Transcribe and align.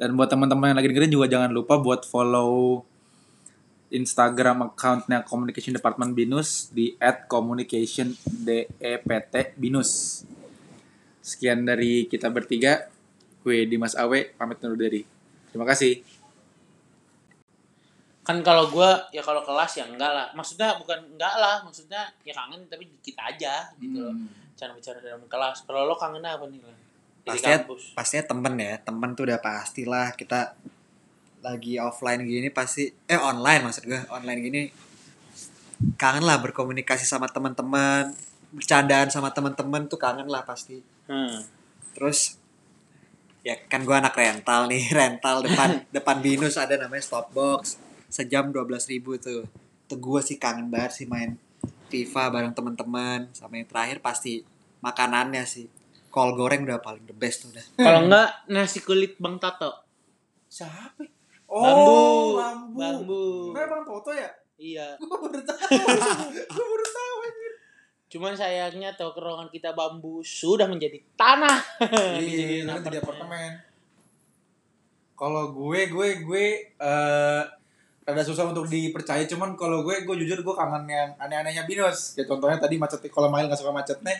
Dan 0.00 0.16
buat 0.16 0.32
teman-teman 0.32 0.72
yang 0.72 0.80
lagi 0.80 0.88
dengerin 0.88 1.12
juga 1.12 1.28
jangan 1.28 1.52
lupa 1.52 1.76
buat 1.76 2.08
follow 2.08 2.80
Instagram 3.92 4.72
accountnya 4.72 5.20
Communication 5.20 5.76
Department 5.76 6.16
Binus 6.16 6.72
di 6.72 6.96
@communicationdept 7.28 9.60
binus. 9.60 10.24
Sekian 11.20 11.68
dari 11.68 12.08
kita 12.08 12.32
bertiga. 12.32 12.88
Gue 13.44 13.68
Dimas 13.68 13.92
Awe 13.92 14.32
pamit 14.32 14.64
undur 14.64 14.80
diri. 14.80 15.04
Terima 15.52 15.68
kasih. 15.68 16.00
kan 18.20 18.36
kalau 18.46 18.70
gua 18.70 19.10
ya 19.10 19.18
kalau 19.24 19.42
kelas 19.42 19.80
ya 19.80 19.88
enggak 19.90 20.12
lah 20.12 20.30
maksudnya 20.38 20.78
bukan 20.78 21.02
enggak 21.16 21.34
lah 21.34 21.64
maksudnya 21.66 22.14
ya 22.22 22.30
kangen 22.30 22.62
tapi 22.70 22.86
dikit 22.86 23.18
aja 23.18 23.66
gitu 23.80 24.06
loh 24.06 24.14
Hmm. 24.14 24.30
cara 24.54 24.70
bicara 24.70 25.02
dalam 25.02 25.26
kelas 25.26 25.66
kalau 25.66 25.82
lo 25.88 25.98
kangen 25.98 26.22
apa 26.22 26.46
nih 26.46 26.62
Lan? 26.62 26.78
Pastinya 27.24 27.58
pastinya 27.94 28.24
temen 28.26 28.54
ya. 28.56 28.74
Temen 28.80 29.10
tuh 29.12 29.28
udah 29.28 29.40
pastilah 29.40 30.12
kita 30.16 30.56
lagi 31.40 31.80
offline 31.80 32.20
gini 32.20 32.52
pasti 32.52 32.92
eh 33.08 33.16
online 33.16 33.64
maksud 33.64 33.84
gue 33.88 34.00
online 34.12 34.40
gini. 34.40 34.62
Kangen 35.96 36.24
lah 36.24 36.40
berkomunikasi 36.40 37.08
sama 37.08 37.28
teman-teman 37.28 38.12
bercandaan 38.50 39.08
sama 39.08 39.30
teman-teman 39.30 39.86
tuh 39.86 40.00
kangen 40.00 40.28
lah 40.28 40.44
pasti. 40.44 40.82
Hmm. 41.10 41.42
terus 41.90 42.38
ya 43.42 43.58
kan 43.66 43.82
gue 43.82 43.90
anak 43.90 44.14
rental 44.14 44.70
nih 44.70 44.84
rental 44.98 45.42
depan 45.42 45.82
depan 45.96 46.22
binus 46.22 46.60
ada 46.60 46.76
namanya 46.76 47.02
stopbox. 47.02 47.80
Sejam 48.10 48.50
dua 48.50 48.66
belas 48.66 48.90
ribu 48.90 49.16
tuh. 49.16 49.46
Tuh 49.86 49.98
gue 49.98 50.20
sih 50.22 50.36
kangen 50.38 50.70
banget 50.70 51.02
sih 51.02 51.06
main 51.10 51.34
FIFA 51.90 52.30
bareng 52.30 52.54
teman-teman 52.54 53.26
sama 53.34 53.58
yang 53.58 53.66
terakhir 53.66 53.98
pasti 53.98 54.46
makanannya 54.80 55.42
sih 55.42 55.66
kol 56.10 56.34
goreng 56.34 56.62
udah 56.62 56.78
paling 56.78 57.02
the 57.04 57.14
best 57.14 57.42
tuh 57.42 57.50
udah 57.50 57.64
kalau 57.86 58.00
enggak 58.04 58.28
nasi 58.46 58.78
kulit 58.80 59.14
bang 59.16 59.38
tato 59.38 59.70
Siapa? 60.46 61.06
bambu 61.46 62.34
bambu. 62.34 62.74
bambu 62.74 63.24
Nah, 63.50 63.64
Bang 63.64 63.82
Toto 63.82 64.10
ya? 64.10 64.26
iya 64.56 64.94
Gue 65.00 65.10
baru 65.10 65.38
tahu. 65.40 65.58
Gue 66.52 66.66
baru 66.66 66.86
tahu 66.86 67.16
anjir. 67.20 67.52
cuman 68.08 68.34
sayangnya 68.34 68.90
tongkrongan 68.92 69.46
kita 69.48 69.70
bambu 69.70 70.18
sudah 70.20 70.66
menjadi 70.66 70.98
tanah 71.14 71.58
Iya, 72.18 72.66
nanti 72.66 72.86
di 72.88 72.98
apartemen. 72.98 73.62
Kalau 75.12 75.52
gue, 75.52 75.80
gue, 75.86 76.08
gue 76.20 76.44
eh 76.72 77.42
rada 78.00 78.22
susah 78.24 78.48
untuk 78.48 78.66
dipercaya. 78.66 79.22
Cuman 79.24 79.52
kalau 79.52 79.82
gue, 79.82 80.02
gue 80.02 80.16
jujur 80.18 80.40
gue 80.40 80.54
kangen 80.56 80.88
yang 80.88 81.12
aneh-anehnya 81.16 81.62
binus. 81.64 82.16
Kayak 82.16 82.28
contohnya 82.28 82.56
tadi 82.56 82.74
macet. 82.74 83.04
Kalau 83.06 83.28
main 83.28 83.44
nggak 83.44 83.54
suka 83.54 83.70
macetnya, 83.70 84.16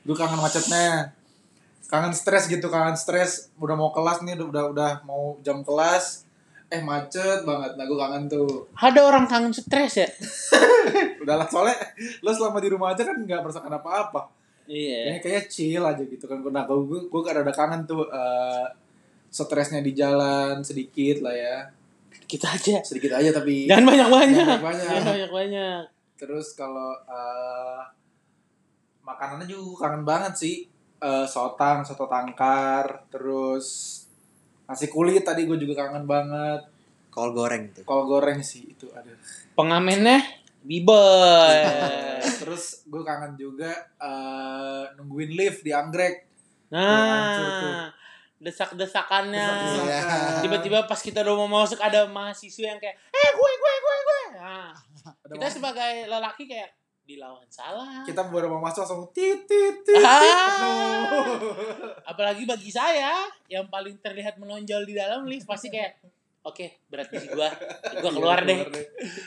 gue 0.00 0.14
kangen 0.14 0.38
macetnya. 0.38 1.10
Kangen 1.84 2.10
stres 2.10 2.46
gitu, 2.46 2.66
kangen 2.66 2.94
stres. 2.94 3.52
Udah 3.56 3.72
mau 3.72 3.90
kelas 3.90 4.20
nih, 4.20 4.34
udah 4.34 4.48
udah, 4.48 4.64
udah 4.70 4.92
mau 5.02 5.36
jam 5.40 5.60
kelas. 5.60 6.24
Eh 6.66 6.80
macet 6.80 7.44
banget. 7.44 7.76
Nah 7.76 7.84
gue 7.84 7.94
kangen 7.94 8.24
tuh. 8.26 8.66
ada 8.74 9.00
orang 9.04 9.24
kangen 9.24 9.52
stres 9.52 9.94
ya 9.94 10.08
Udahlah 11.22 11.46
soalnya 11.46 11.76
lo 12.18 12.32
selama 12.32 12.58
di 12.58 12.68
rumah 12.68 12.90
aja 12.90 13.04
kan 13.04 13.14
nggak 13.14 13.40
merasakan 13.40 13.72
apa-apa. 13.74 14.26
iya 14.64 15.12
Kayaknya 15.12 15.20
kayak 15.20 15.44
chill 15.46 15.84
aja 15.84 16.02
gitu 16.02 16.24
kan. 16.24 16.40
Nah, 16.40 16.64
gue 16.64 16.78
gue 16.82 17.00
gue 17.06 17.20
ada 17.26 17.44
kangen 17.46 17.84
tuh 17.84 18.08
eh, 18.08 18.66
stresnya 19.28 19.84
di 19.84 19.92
jalan 19.92 20.64
sedikit 20.64 21.20
lah 21.20 21.36
ya. 21.36 21.56
kita 22.24 22.48
aja 22.48 22.80
Sedikit 22.80 23.12
aja 23.12 23.28
tapi 23.30 23.68
jangan 23.68 23.84
banyak 23.84 24.08
banyak 24.08 24.36
Jangan 24.40 24.62
banyak. 24.62 24.86
jangan 24.88 25.04
banyak 25.12 25.30
banyak 25.30 25.80
terus 26.14 26.56
kalau 26.56 26.96
eh, 27.04 27.80
makanannya 29.00 29.44
juga 29.44 29.86
kangen 29.86 30.02
banget 30.02 30.32
sih. 30.34 30.56
Eh, 31.04 31.26
sotang, 31.26 31.84
soto 31.84 32.06
tangkar, 32.06 33.04
terus 33.08 34.00
nasi 34.64 34.88
kulit 34.88 35.20
tadi 35.20 35.44
gue 35.44 35.58
juga 35.58 35.84
kangen 35.84 36.04
banget. 36.04 36.64
kol 37.06 37.30
goreng 37.30 37.70
tuh 37.70 37.84
Kol 37.84 38.08
goreng 38.08 38.40
sih 38.40 38.66
itu 38.66 38.88
ada. 38.90 39.06
pengamennya 39.52 40.18
biboy 40.60 41.60
terus 42.40 42.82
gue 42.84 43.02
kangen 43.02 43.36
juga 43.36 43.70
eh, 43.94 44.82
nungguin 44.94 45.30
lift 45.30 45.60
di 45.60 45.70
anggrek. 45.70 46.26
nah 46.68 47.86
desak-desakannya 48.36 49.46
Desak-desakan. 49.46 50.40
tiba-tiba 50.40 50.78
pas 50.84 50.98
kita 50.98 51.22
udah 51.22 51.34
mau 51.38 51.60
masuk 51.60 51.78
ada 51.78 52.02
mahasiswa 52.04 52.66
yang 52.66 52.78
kayak 52.78 52.96
eh 53.08 53.30
gue 53.30 53.50
gue 53.54 53.74
gue 53.78 53.96
gue 54.00 54.22
nah 54.34 54.72
Ada 55.04 55.32
kita 55.34 55.46
sebagai 55.52 55.92
lelaki 56.06 56.44
kayak 56.44 56.70
dilawan 57.04 57.44
salah. 57.52 58.02
Kita 58.08 58.24
baru 58.32 58.48
mau 58.48 58.64
masuk 58.64 58.84
langsung 58.84 59.04
titit 59.12 59.84
tit. 59.84 60.00
Ah. 60.00 61.04
apalagi 62.10 62.48
bagi 62.48 62.72
saya 62.72 63.28
yang 63.46 63.68
paling 63.68 64.00
terlihat 64.00 64.40
menonjol 64.40 64.88
di 64.88 64.96
dalam 64.96 65.28
lift 65.28 65.44
pasti 65.44 65.68
kayak 65.68 66.00
oke 66.40 66.88
berat 66.88 67.12
biji 67.12 67.28
gua. 67.28 67.52
Gua 68.00 68.08
Iya, 68.08 68.10
keluar 68.10 68.38
deh. 68.42 68.60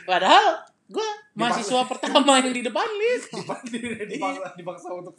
padahal 0.09 0.65
gua 0.89 1.07
mahasiswa 1.37 1.85
pertama 1.85 2.41
yang 2.41 2.53
di 2.53 2.65
depan 2.65 2.87
lift. 2.97 3.29
Dipaksa 4.11 4.57
dipaksa 4.57 4.89
untuk 4.97 5.13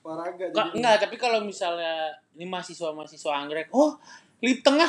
olahraga 0.00 0.48
enggak 0.72 0.96
tapi 1.04 1.20
kalau 1.20 1.44
misalnya 1.44 2.08
ini 2.32 2.48
mahasiswa 2.48 2.88
mahasiswa 2.96 3.36
anggrek 3.36 3.68
oh 3.76 4.00
lift 4.40 4.64
tengah 4.64 4.88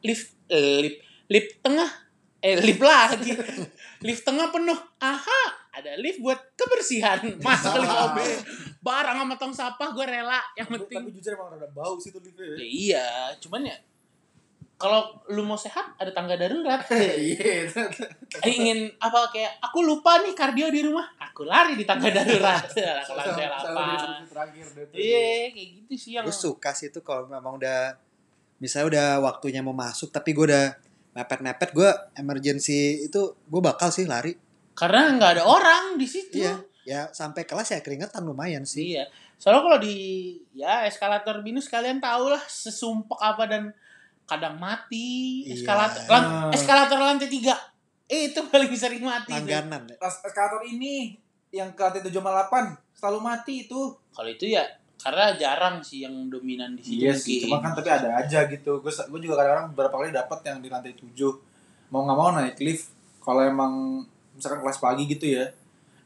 lift 0.00 0.32
eh, 0.48 0.80
lift 0.80 0.98
lift 1.28 1.50
tengah 1.60 1.84
eh 2.40 2.56
lift 2.64 2.80
lagi 2.80 3.36
lift 4.08 4.24
tengah 4.24 4.48
penuh. 4.48 4.76
Aha 5.04 5.65
ada 5.76 5.92
lift 6.00 6.18
buat 6.18 6.40
kebersihan. 6.56 7.20
Masuk 7.46 7.68
ke 7.68 7.78
lift 7.78 7.96
OB 8.00 8.18
barang 8.80 9.16
sama 9.18 9.34
tong 9.34 9.50
sampah 9.50 9.88
gue 9.90 10.06
rela 10.06 10.38
yang 10.54 10.70
tapi 10.70 10.78
penting. 10.88 11.10
jujur 11.12 11.34
emang 11.34 11.52
rada 11.52 11.66
bau 11.68 11.98
sih 11.98 12.08
tuh 12.08 12.22
liftnya 12.22 12.54
Ya. 12.54 12.56
Iya 12.62 13.06
cuman 13.42 13.66
ya 13.66 13.76
kalau 14.76 15.08
lu 15.32 15.40
mau 15.40 15.56
sehat 15.56 15.96
ada 15.96 16.12
tangga 16.12 16.36
darurat. 16.36 16.84
Iya 16.92 17.64
Eh, 18.44 18.52
ingin 18.52 18.92
apa 19.00 19.32
kayak 19.32 19.56
aku 19.58 19.80
lupa 19.80 20.20
nih 20.20 20.36
kardio 20.36 20.68
di 20.68 20.84
rumah. 20.84 21.08
Aku 21.16 21.48
lari 21.48 21.74
di 21.74 21.88
tangga 21.88 22.12
darurat. 22.12 22.60
Ke 22.68 23.12
lantai 23.12 23.48
delapan 23.48 24.20
terakhir 24.28 24.66
deh 24.76 24.84
tuh. 24.86 24.96
iya 24.96 25.48
kayak 25.48 25.68
gitu 25.80 25.92
sih 25.96 26.10
yang 26.20 26.24
gue 26.28 26.36
suka 26.36 26.76
sih 26.76 26.92
itu 26.92 27.00
kalau 27.00 27.24
memang 27.24 27.56
udah 27.56 27.96
misalnya 28.56 28.86
udah 28.92 29.08
waktunya 29.24 29.60
mau 29.64 29.72
masuk 29.72 30.12
tapi 30.12 30.36
gue 30.36 30.44
udah 30.52 30.66
mepet-mepet 31.16 31.72
gue 31.72 31.90
emergency 32.20 33.08
itu 33.08 33.32
gue 33.32 33.60
bakal 33.64 33.88
sih 33.88 34.04
lari 34.04 34.36
karena 34.76 35.16
nggak 35.16 35.30
ada 35.40 35.44
orang 35.44 35.96
di 35.96 36.06
situ. 36.06 36.38
Iya 36.38 36.60
ya 36.86 37.10
sampai 37.10 37.42
kelas 37.42 37.74
ya 37.74 37.82
keringetan 37.82 38.22
lumayan 38.22 38.62
sih. 38.62 38.94
Iya. 38.94 39.10
Soalnya 39.36 39.60
kalau 39.60 39.78
di 39.82 39.96
ya 40.54 40.86
eskalator 40.86 41.42
binus 41.42 41.66
kalian 41.66 41.98
tahu 41.98 42.30
lah 42.30 42.40
sesumpek 42.40 43.18
apa 43.18 43.44
dan 43.50 43.74
kadang 44.22 44.54
mati 44.56 45.42
Iya. 45.44 45.58
eskalator 45.58 46.02
lan- 46.06 46.54
eskalator 46.54 46.94
lantai 46.96 47.26
tiga. 47.26 47.58
Eh, 48.06 48.30
itu 48.30 48.38
paling 48.54 48.70
sering 48.70 49.02
mati 49.02 49.34
langganan 49.34 49.82
ya. 49.90 49.98
Pas 49.98 50.14
eskalator 50.22 50.62
ini 50.62 51.18
yang 51.50 51.74
ke 51.74 51.82
lantai 51.82 52.06
tujuh 52.06 52.22
sama 52.22 52.30
delapan 52.30 52.64
selalu 52.94 53.18
mati 53.18 53.66
itu. 53.66 53.80
Kalau 54.14 54.30
itu 54.30 54.46
ya 54.46 54.62
karena 54.96 55.34
jarang 55.34 55.82
sih 55.82 56.06
yang 56.06 56.30
dominan 56.30 56.72
di 56.72 56.80
situ 56.80 57.02
iya 57.04 57.12
sih 57.12 57.44
cuma 57.44 57.60
kan 57.60 57.74
tapi 57.74 57.90
ada 57.90 58.14
aja 58.16 58.46
gitu. 58.46 58.78
Gue 58.78 58.94
gue 58.94 59.20
juga 59.20 59.42
kadang-kadang 59.42 59.74
beberapa 59.74 59.94
kali 59.98 60.14
dapat 60.14 60.38
yang 60.46 60.62
di 60.62 60.70
lantai 60.70 60.94
tujuh. 60.94 61.32
Mau 61.90 62.06
nggak 62.06 62.14
mau 62.16 62.30
naik 62.30 62.56
lift. 62.62 62.94
Kalau 63.18 63.42
emang 63.42 64.06
misalkan 64.36 64.60
kelas 64.60 64.78
pagi 64.78 65.04
gitu 65.08 65.26
ya 65.26 65.48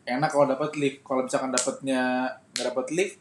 enak 0.06 0.30
kalau 0.32 0.46
dapat 0.48 0.74
lift. 0.74 1.06
Kalau 1.06 1.22
misalkan 1.22 1.50
dapatnya 1.52 2.02
nggak 2.50 2.66
dapat 2.74 2.86
lift 2.90 3.16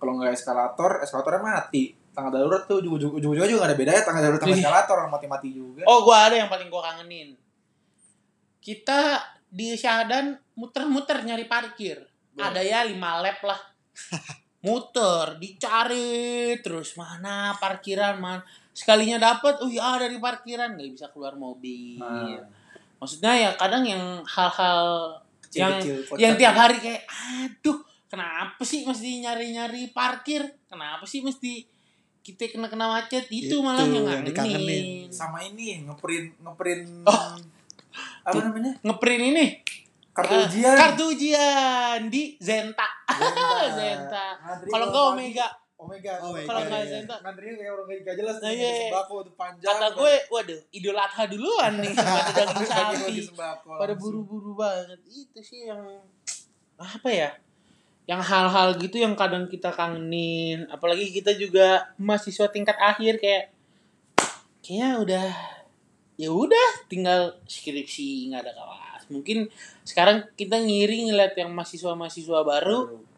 kalau 0.00 0.16
nggak 0.16 0.32
eskalator 0.32 1.02
eskalatornya 1.04 1.42
mati. 1.42 1.92
Tangga 2.10 2.40
darurat 2.40 2.66
tuh 2.66 2.82
ujung 2.82 2.96
ujung 2.96 3.12
ujungnya 3.20 3.46
juga 3.46 3.60
nggak 3.62 3.70
ada 3.70 3.78
bedanya 3.78 4.02
tangga 4.02 4.20
darurat 4.24 4.40
sama 4.40 4.50
Iya. 4.50 4.58
eskalator 4.62 4.94
orang 4.98 5.12
mati 5.12 5.26
mati 5.28 5.48
juga. 5.52 5.82
Oh 5.86 6.02
gua 6.02 6.26
ada 6.26 6.36
yang 6.40 6.48
paling 6.48 6.68
gua 6.72 6.82
kangenin. 6.90 7.36
Kita 8.60 9.20
di 9.46 9.74
Syahdan 9.74 10.36
muter-muter 10.54 11.22
nyari 11.24 11.44
parkir. 11.44 11.98
Boleh. 12.30 12.46
ada 12.46 12.60
ya 12.62 12.86
lima 12.86 13.18
lap 13.20 13.42
lah. 13.42 13.60
Muter 14.66 15.40
dicari 15.40 16.52
terus 16.60 16.92
mana 16.92 17.56
parkiran 17.56 18.20
man 18.20 18.38
sekalinya 18.76 19.16
dapat 19.16 19.56
oh 19.64 19.70
ya 19.72 19.96
dari 19.96 20.20
parkiran. 20.20 20.76
Nggak 20.76 20.90
bisa 20.94 21.06
keluar 21.10 21.34
mobil. 21.34 21.96
Nah, 21.98 22.44
maksudnya 23.00 23.32
ya 23.32 23.50
kadang 23.56 23.82
yang 23.82 24.20
hal-hal 24.22 25.16
yang 25.50 25.80
kecil-kecil, 25.80 26.14
yang 26.20 26.34
tiap 26.38 26.54
hari 26.54 26.78
kayak 26.78 27.02
aduh 27.08 27.80
kenapa 28.06 28.62
sih 28.62 28.86
mesti 28.86 29.24
nyari-nyari 29.24 29.90
parkir? 29.90 30.46
Kenapa 30.68 31.02
sih 31.08 31.24
mesti 31.24 31.66
kita 32.20 32.52
kena 32.52 32.68
kena 32.68 32.86
macet? 32.86 33.26
Itu, 33.26 33.58
Itu 33.58 33.64
malah 33.64 33.82
yang 33.82 33.96
yang 33.98 34.04
ngangenin 34.06 34.28
dikangenin. 34.30 35.08
sama 35.10 35.40
ini 35.40 35.82
ngeprint 35.88 36.38
ngeprint 36.38 36.86
Oh. 37.08 37.34
apa 38.22 38.38
namanya? 38.38 38.76
Ngeprint 38.84 39.24
ini. 39.34 39.46
Kartu 40.10 40.34
eh, 40.36 40.42
ujian. 40.46 40.74
kartu 40.76 41.04
ujian 41.10 42.00
di 42.12 42.36
Zenta. 42.38 42.86
Zenta. 43.18 43.66
Zenta. 43.74 44.26
Kalau 44.68 44.86
kalau 44.92 45.10
enggak 45.80 45.96
pagi. 45.96 46.10
Omega 46.10 46.12
Omega 46.20 46.30
Omega, 46.30 46.48
kalau 46.48 46.60
nggak 46.68 46.82
iya. 46.84 46.90
Zenta 46.92 47.16
ngantrinya 47.24 47.54
kayak 47.56 47.72
orang 47.72 47.86
gak 48.04 48.16
jelas 48.16 48.36
Nah, 48.36 48.50
nih 48.50 48.56
iya. 48.60 48.72
sembako 48.86 49.14
tuh 49.24 49.34
panjang 49.34 49.76
kata 49.76 49.88
gue 49.96 50.14
waduh 50.28 50.60
idul 50.76 50.98
adha 50.98 51.24
duluan 51.24 51.72
nih. 51.80 51.92
Pada 51.96 52.32
daging 52.36 52.68
sapi 52.68 52.96
pada 53.64 53.94
buru-buru 53.96 54.52
banget. 54.54 55.00
Itu 55.08 55.40
sih 55.40 55.68
yang 55.68 55.82
apa 56.80 57.10
ya 57.12 57.30
yang 58.08 58.20
hal-hal 58.24 58.74
gitu 58.80 58.96
yang 58.98 59.14
kadang 59.14 59.46
kita 59.46 59.70
kangenin. 59.72 60.66
Apalagi 60.68 61.08
kita 61.14 61.32
juga 61.36 61.94
mahasiswa 61.96 62.50
tingkat 62.50 62.76
akhir 62.76 63.22
kayak 63.22 63.54
kayaknya 64.60 64.90
udah 65.00 65.26
ya 66.20 66.28
udah 66.28 66.68
tinggal 66.90 67.40
skripsi 67.48 68.28
nggak 68.28 68.44
ada 68.44 68.52
kelas. 68.52 69.02
Mungkin 69.08 69.48
sekarang 69.82 70.28
kita 70.36 70.60
ngiri 70.60 71.08
ngeliat 71.08 71.34
yang 71.34 71.50
mahasiswa-mahasiswa 71.56 72.40
baru 72.44 73.09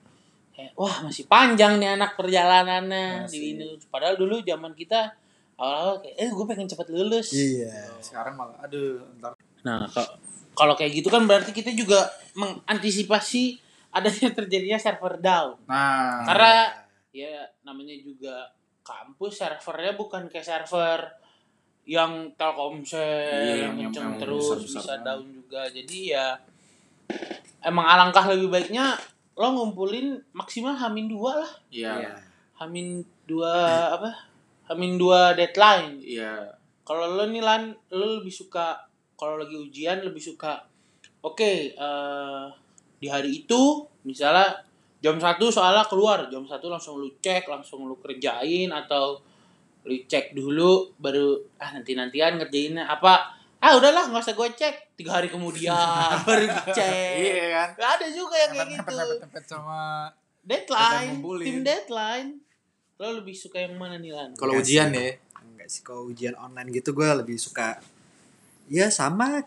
kayak 0.52 0.72
wah 0.74 0.96
masih 1.02 1.24
panjang 1.24 1.76
nih 1.76 1.92
anak 1.92 2.14
perjalanannya 2.14 3.24
Masih. 3.24 3.32
di 3.32 3.38
Windows 3.50 3.88
padahal 3.88 4.14
dulu 4.14 4.40
zaman 4.40 4.72
kita 4.72 5.12
awal-awal 5.56 5.96
kayak 5.98 6.16
eh 6.18 6.28
gue 6.28 6.44
pengen 6.44 6.66
cepet 6.66 6.88
lulus 6.88 7.28
Iya. 7.32 7.72
sekarang 7.98 8.34
malah 8.34 8.56
aduh 8.60 9.00
ntar 9.16 9.32
nah 9.62 9.84
ka- 9.86 10.16
kalau 10.52 10.74
kayak 10.74 10.92
gitu 10.94 11.08
kan 11.08 11.24
berarti 11.24 11.50
kita 11.50 11.72
juga 11.72 12.04
mengantisipasi 12.34 13.56
adanya 13.90 14.28
terjadinya 14.32 14.76
server 14.76 15.16
down 15.18 15.56
nah 15.64 16.24
karena 16.24 16.54
ya 17.10 17.32
namanya 17.62 17.92
juga 17.94 18.48
kampus 18.80 19.38
servernya 19.38 19.94
bukan 19.94 20.26
kayak 20.26 20.44
server 20.44 21.00
yang 21.82 22.30
Telkomsel 22.32 23.02
Iya, 23.02 23.54
yang 23.66 23.74
kenceng 23.90 24.16
terus 24.16 24.46
besar-besar 24.46 24.80
bisa 24.80 24.80
kan. 24.88 25.00
down 25.02 25.24
juga 25.28 25.60
jadi 25.68 25.98
ya 26.08 26.26
emang 27.60 27.84
alangkah 27.84 28.26
lebih 28.28 28.48
baiknya 28.48 28.94
lo 29.32 29.46
ngumpulin 29.52 30.20
maksimal 30.36 30.76
hamin 30.76 31.08
dua 31.08 31.42
lah. 31.44 31.52
Iya. 31.72 31.92
Iya. 31.98 32.14
hamin 32.60 33.02
dua 33.24 33.52
apa? 33.96 34.10
Hamin 34.68 35.00
dua 35.00 35.32
deadline. 35.34 35.98
Iya. 36.04 36.52
Kalau 36.84 37.16
lo 37.16 37.24
nih 37.26 37.42
lan 37.42 37.72
lo 37.90 38.20
lebih 38.20 38.32
suka 38.32 38.76
kalau 39.16 39.38
lagi 39.38 39.54
ujian 39.54 40.02
lebih 40.02 40.18
suka 40.18 40.66
oke 41.22 41.52
eh, 41.78 42.44
di 42.98 43.06
hari 43.06 43.46
itu 43.46 43.86
misalnya 44.02 44.50
jam 44.98 45.18
satu 45.18 45.50
soalnya 45.50 45.86
keluar 45.86 46.26
jam 46.26 46.42
satu 46.42 46.66
langsung 46.66 46.98
lu 46.98 47.10
cek 47.22 47.46
langsung 47.46 47.86
lu 47.86 47.98
kerjain 48.02 48.70
atau 48.70 49.18
lu 49.86 49.94
cek 50.06 50.34
dulu 50.34 50.94
baru 50.98 51.38
ah 51.58 51.70
nanti 51.74 51.94
nantian 51.94 52.38
ngerjainnya 52.38 52.86
apa? 52.86 53.34
Ah 53.62 53.78
udahlah 53.78 54.10
nggak 54.10 54.22
usah 54.22 54.34
gue 54.34 54.48
cek 54.58 54.91
tiga 55.02 55.18
hari 55.18 55.28
kemudian 55.28 55.74
baru 56.26 56.46
dicek. 56.46 57.14
Iya 57.18 57.46
kan? 57.50 57.68
Gak 57.74 57.90
ada 57.98 58.06
juga 58.08 58.34
yang 58.38 58.50
kayak 58.54 58.68
gitu. 58.70 58.86
Tempet-tempet 58.86 59.44
sama 59.50 59.80
deadline 60.46 61.18
tim 61.42 61.58
deadline. 61.66 62.28
Lo 63.02 63.18
lebih 63.18 63.34
suka 63.34 63.58
yang 63.58 63.74
mana 63.74 63.98
nih 63.98 64.14
lan? 64.14 64.38
Kalau 64.38 64.54
ujian 64.62 64.94
ya? 64.94 65.18
Enggak 65.42 65.66
sih 65.66 65.82
kalau 65.82 66.06
ujian 66.06 66.38
online 66.38 66.70
gitu 66.70 66.94
gue 66.94 67.08
lebih 67.10 67.34
suka 67.34 67.82
ya 68.70 68.86
sama 68.94 69.42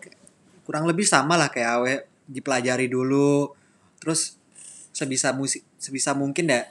kurang 0.68 0.84
lebih 0.84 1.08
sama 1.08 1.40
lah 1.40 1.48
kayak 1.48 1.70
awe 1.80 1.94
dipelajari 2.28 2.92
dulu. 2.92 3.56
Terus 4.04 4.36
sebisa 4.92 5.32
musik 5.32 5.64
sebisa 5.80 6.12
mungkin 6.12 6.52
ya 6.52 6.68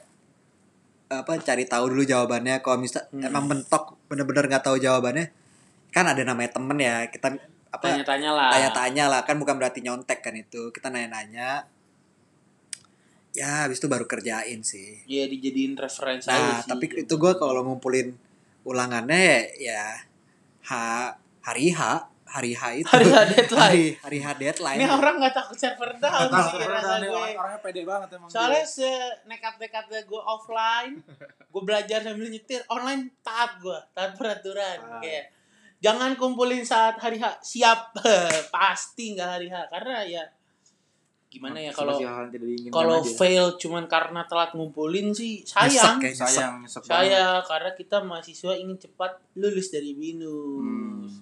apa 1.09 1.37
cari 1.41 1.65
tahu 1.65 1.89
dulu 1.89 2.05
jawabannya. 2.05 2.61
Kalau 2.61 2.77
misal 2.77 3.09
Hmm. 3.09 3.25
emang 3.25 3.49
mentok 3.49 3.97
bener-bener 4.05 4.45
nggak 4.45 4.65
tahu 4.65 4.77
jawabannya 4.77 5.33
kan 5.89 6.03
ada 6.11 6.27
namanya 6.27 6.59
temen 6.59 6.75
ya 6.75 7.07
kita 7.07 7.39
apa 7.75 7.85
tanya-tanya 7.85 8.29
lah 8.31 8.49
tanya-tanya 8.49 9.05
lah 9.07 9.21
kan 9.21 9.35
bukan 9.35 9.55
berarti 9.55 9.79
nyontek 9.79 10.19
kan 10.19 10.33
itu 10.33 10.69
kita 10.69 10.87
nanya-nanya 10.87 11.67
ya 13.31 13.63
habis 13.63 13.77
itu 13.77 13.85
baru 13.85 14.05
kerjain 14.05 14.61
sih 14.61 15.03
ya 15.05 15.25
dijadiin 15.25 15.75
referensi 15.75 16.25
Nah, 16.25 16.39
aja 16.55 16.63
sih. 16.63 16.69
tapi 16.71 16.85
itu 16.95 17.13
gue 17.13 17.33
kalau 17.33 17.61
ngumpulin 17.61 18.15
ulangannya 18.63 19.27
ya 19.53 19.99
H 20.61 20.71
hari 21.41 21.69
H 21.69 21.81
hari 22.25 22.51
H 22.51 22.63
itu 22.75 22.89
Hari 22.89 23.05
H 23.05 23.17
deadline. 23.29 23.59
hari, 23.61 23.85
hari 23.97 24.17
H 24.17 24.27
deadline 24.35 24.77
Ini 24.77 24.87
orang 24.89 25.13
gak 25.19 25.35
takut 25.35 25.55
server 25.55 25.91
down 25.95 26.25
sih 26.25 26.63
rasa 26.63 26.95
orang- 26.95 27.03
gue. 27.05 27.27
orangnya 27.33 27.59
pede 27.59 27.81
banget 27.83 28.07
emang 28.13 28.27
Soalnya 28.27 28.59
dia. 28.61 28.73
se 28.73 28.89
nekat-nekatnya 29.25 30.01
gue 30.01 30.21
offline, 30.25 30.93
gue 31.45 31.61
belajar 31.61 31.99
sambil 32.01 32.27
nyetir, 32.27 32.59
online 32.67 33.13
taat 33.21 33.55
gue, 33.57 33.79
taat 33.93 34.15
peraturan. 34.15 34.77
Ah. 34.81 34.99
Kayak 34.99 35.31
jangan 35.77 36.15
kumpulin 36.15 36.61
saat 36.61 36.95
hari 36.95 37.17
H, 37.17 37.39
siap 37.39 37.93
pasti 38.53 39.13
nggak 39.13 39.29
hari 39.31 39.47
H 39.47 39.55
karena 39.69 40.01
ya 40.01 40.23
gimana 41.27 41.59
ya 41.59 41.67
kalau 41.69 41.99
kalau 42.71 42.97
aja. 42.97 43.11
fail 43.13 43.45
cuman 43.55 43.83
karena 43.85 44.23
telat 44.23 44.55
ngumpulin 44.55 45.11
sih 45.11 45.43
Nyesek 45.43 45.51
sayang. 45.67 45.97
ya, 45.97 46.07
nyesek. 46.07 46.27
sayang 46.29 46.55
nyesek 46.61 46.81
banget. 46.81 46.95
Saya 47.11 47.23
karena 47.43 47.71
kita 47.73 47.97
mahasiswa 48.01 48.53
ingin 48.55 48.77
cepat 48.77 49.11
lulus 49.35 49.67
dari 49.67 49.91
Hmm. 49.91 49.99
binus. 49.99 51.13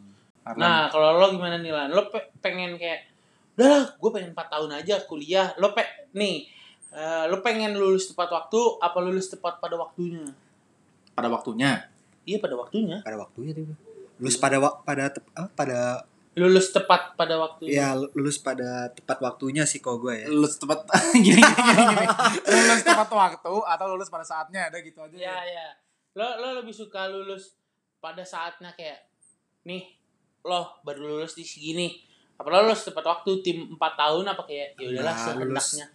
Karena 0.43 0.59
Nah, 0.59 0.81
kalau 0.87 1.17
lo 1.17 1.31
gimana 1.31 1.57
nih 1.57 1.71
Lan? 1.71 1.89
Lo 1.89 2.07
pe- 2.07 2.29
pengen 2.37 2.75
kayak 2.75 3.09
udah 3.55 3.89
gue 3.91 4.09
pengen 4.11 4.31
4 4.31 4.49
tahun 4.51 4.69
aja 4.75 5.01
kuliah. 5.03 5.49
Lo 5.55 5.71
pe 5.71 5.81
nih 6.11 6.45
eh, 6.91 7.25
lo 7.25 7.41
pengen 7.41 7.73
lulus 7.73 8.05
tepat 8.07 8.29
waktu 8.29 8.59
apa 8.77 8.97
lulus 8.99 9.27
tepat 9.27 9.57
pada 9.57 9.73
waktunya? 9.75 10.21
pada 11.09 11.25
waktunya 11.27 11.89
Iya 12.23 12.37
pada 12.37 12.53
waktunya. 12.53 13.01
pada 13.01 13.17
waktunya 13.17 13.49
tuh 13.51 13.65
lulus 14.23 14.37
pada 14.37 14.57
wak- 14.57 14.79
pada 14.81 15.11
pada 15.53 15.79
Lulus 16.33 16.71
tepat 16.71 17.13
pada 17.13 17.37
waktunya. 17.37 17.77
ya 17.77 17.87
lulus 17.93 18.39
pada 18.39 18.89
tepat 18.89 19.21
waktunya 19.21 19.63
sih 19.63 19.77
kok 19.77 19.99
gue 19.99 20.17
ya 20.17 20.27
lulus 20.27 20.57
tepat 20.57 20.81
gini 21.15 21.37
gini 21.37 21.43
gini, 21.45 21.83
gini. 21.85 22.05
lulus 22.49 22.81
tepat 22.81 23.09
waktu 23.21 23.53
atau 23.53 23.85
lulus 23.87 24.09
pada 24.09 24.23
saatnya 24.23 24.65
ada 24.65 24.79
gitu 24.79 24.97
aja 24.97 25.13
Iya, 25.13 25.37
iya. 25.45 25.67
Lo 26.13 26.25
lo 26.35 26.57
lebih 26.57 26.71
suka 26.71 27.05
lulus 27.05 27.53
pada 27.99 28.23
saatnya 28.23 28.71
kayak 28.71 29.05
nih 29.63 29.93
lo 30.41 30.81
baru 30.81 31.05
lulus 31.13 31.33
di 31.33 31.43
segini. 31.43 32.01
Apa 32.33 32.49
lo 32.49 32.65
lulus 32.65 32.81
tepat 32.81 33.05
waktu 33.05 33.31
tim 33.39 33.57
4 33.69 33.77
tahun 33.77 34.25
apa 34.25 34.41
kayak 34.41 34.73
ya 34.75 34.87
udahlah 34.89 35.13
Nah, 35.13 35.25
sehendaknya. 35.27 35.85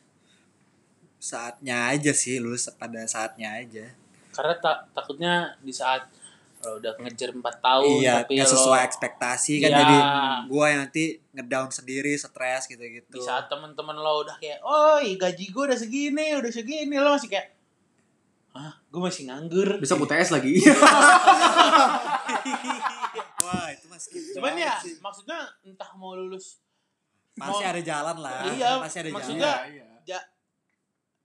saatnya 1.19 1.77
aja 1.89 2.13
sih 2.13 2.39
lulus 2.39 2.71
pada 2.73 3.03
saatnya 3.05 3.59
aja 3.59 3.91
Karena 4.31 4.55
tak 4.57 4.87
takutnya 4.93 5.33
di 5.59 5.73
saat 5.73 6.07
lo 6.59 6.77
udah 6.77 6.93
ngejar 6.99 7.31
4 7.31 7.39
tahun 7.39 7.99
iya 7.99 8.13
tapi 8.21 8.35
nggak 8.35 8.45
lo 8.45 8.53
sesuai 8.53 8.81
ekspektasi 8.85 9.53
kan 9.59 9.71
Iya. 9.71 9.79
jadi 9.79 9.97
gue 10.45 10.65
yang 10.65 10.81
nanti 10.81 11.05
ngedown 11.31 11.69
sendiri 11.69 12.13
stres 12.15 12.67
gitu 12.67 12.83
gitu 12.83 13.07
di 13.09 13.21
saat 13.21 13.47
teman-teman 13.47 13.95
lo 13.95 14.23
udah 14.23 14.37
kayak 14.37 14.59
oh 14.61 14.99
gaji 14.99 15.45
gue 15.47 15.65
udah 15.65 15.79
segini 15.79 16.35
udah 16.35 16.51
segini. 16.51 16.95
Lo 16.95 17.15
masih 17.15 17.29
kayak 17.29 17.55
ah 18.53 18.75
gue 18.85 18.99
masih 18.99 19.23
nganggur. 19.27 19.79
Bisa 19.79 19.95
UTS 19.95 20.31
lagi. 20.31 20.59
Wah 23.39 23.67
itu 23.71 23.87
masih 23.87 24.11
cuman 24.35 24.53
ya 24.55 24.75
maksudnya 24.99 25.39
entah 25.63 25.91
mau 25.95 26.13
lulus 26.13 26.59
masih 27.35 27.63
mau- 27.63 27.71
ada 27.71 27.81
jalan 27.81 28.17
lah. 28.19 28.51
Iya, 28.51 28.71
masih 28.83 28.99
ada 28.99 29.11
maksudnya- 29.15 29.47
jalan 29.63 29.71
iya. 29.71 29.87
ja- 30.05 30.29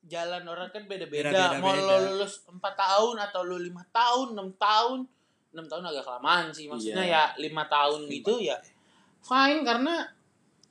jalan 0.04 0.44
orang 0.46 0.70
kan 0.70 0.84
beda-beda. 0.86 1.58
Mau 1.58 1.72
lo 1.72 1.80
beda. 1.90 1.98
lulus 2.12 2.44
4 2.46 2.60
tahun 2.60 3.16
atau 3.20 3.42
lo 3.42 3.58
lima 3.58 3.82
tahun 3.90 4.36
6 4.36 4.54
tahun 4.60 5.00
6 5.54 5.62
tahun 5.64 5.84
agak 5.86 6.04
kelamaan 6.04 6.50
sih. 6.50 6.66
Maksudnya 6.66 7.00
Iya. 7.00 7.24
ya 7.32 7.40
lima 7.40 7.64
tahun 7.66 8.06
gitu 8.08 8.38
ya 8.38 8.58
fine 9.20 9.62
karena 9.62 10.04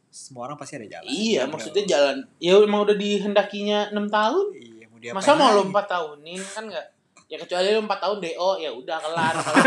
semua 0.08 0.44
orang 0.44 0.60
pasti 0.60 0.76
ada 0.76 0.84
jalan. 0.86 1.08
Iya 1.08 1.42
Bro. 1.46 1.56
maksudnya 1.56 1.84
jalan. 1.88 2.16
Ya 2.36 2.52
emang 2.54 2.84
udah 2.84 2.92
dihendakinya 2.92 3.88
6 3.88 4.06
tahun? 4.08 4.46
Iya 4.52 4.84
mau 4.86 4.98
dia 4.98 5.10
masa 5.12 5.32
mau 5.32 5.50
lo 5.52 5.62
4 5.64 5.72
tahunin 5.88 6.42
kan 6.44 6.64
enggak 6.66 6.86
ya 7.26 7.40
kecuali 7.40 7.72
lo 7.72 7.80
4 7.80 7.96
tahun 7.96 8.16
DO 8.20 8.50
ya 8.58 8.70
udah 8.70 8.98
kelar. 8.98 9.34
Kalau 9.40 9.64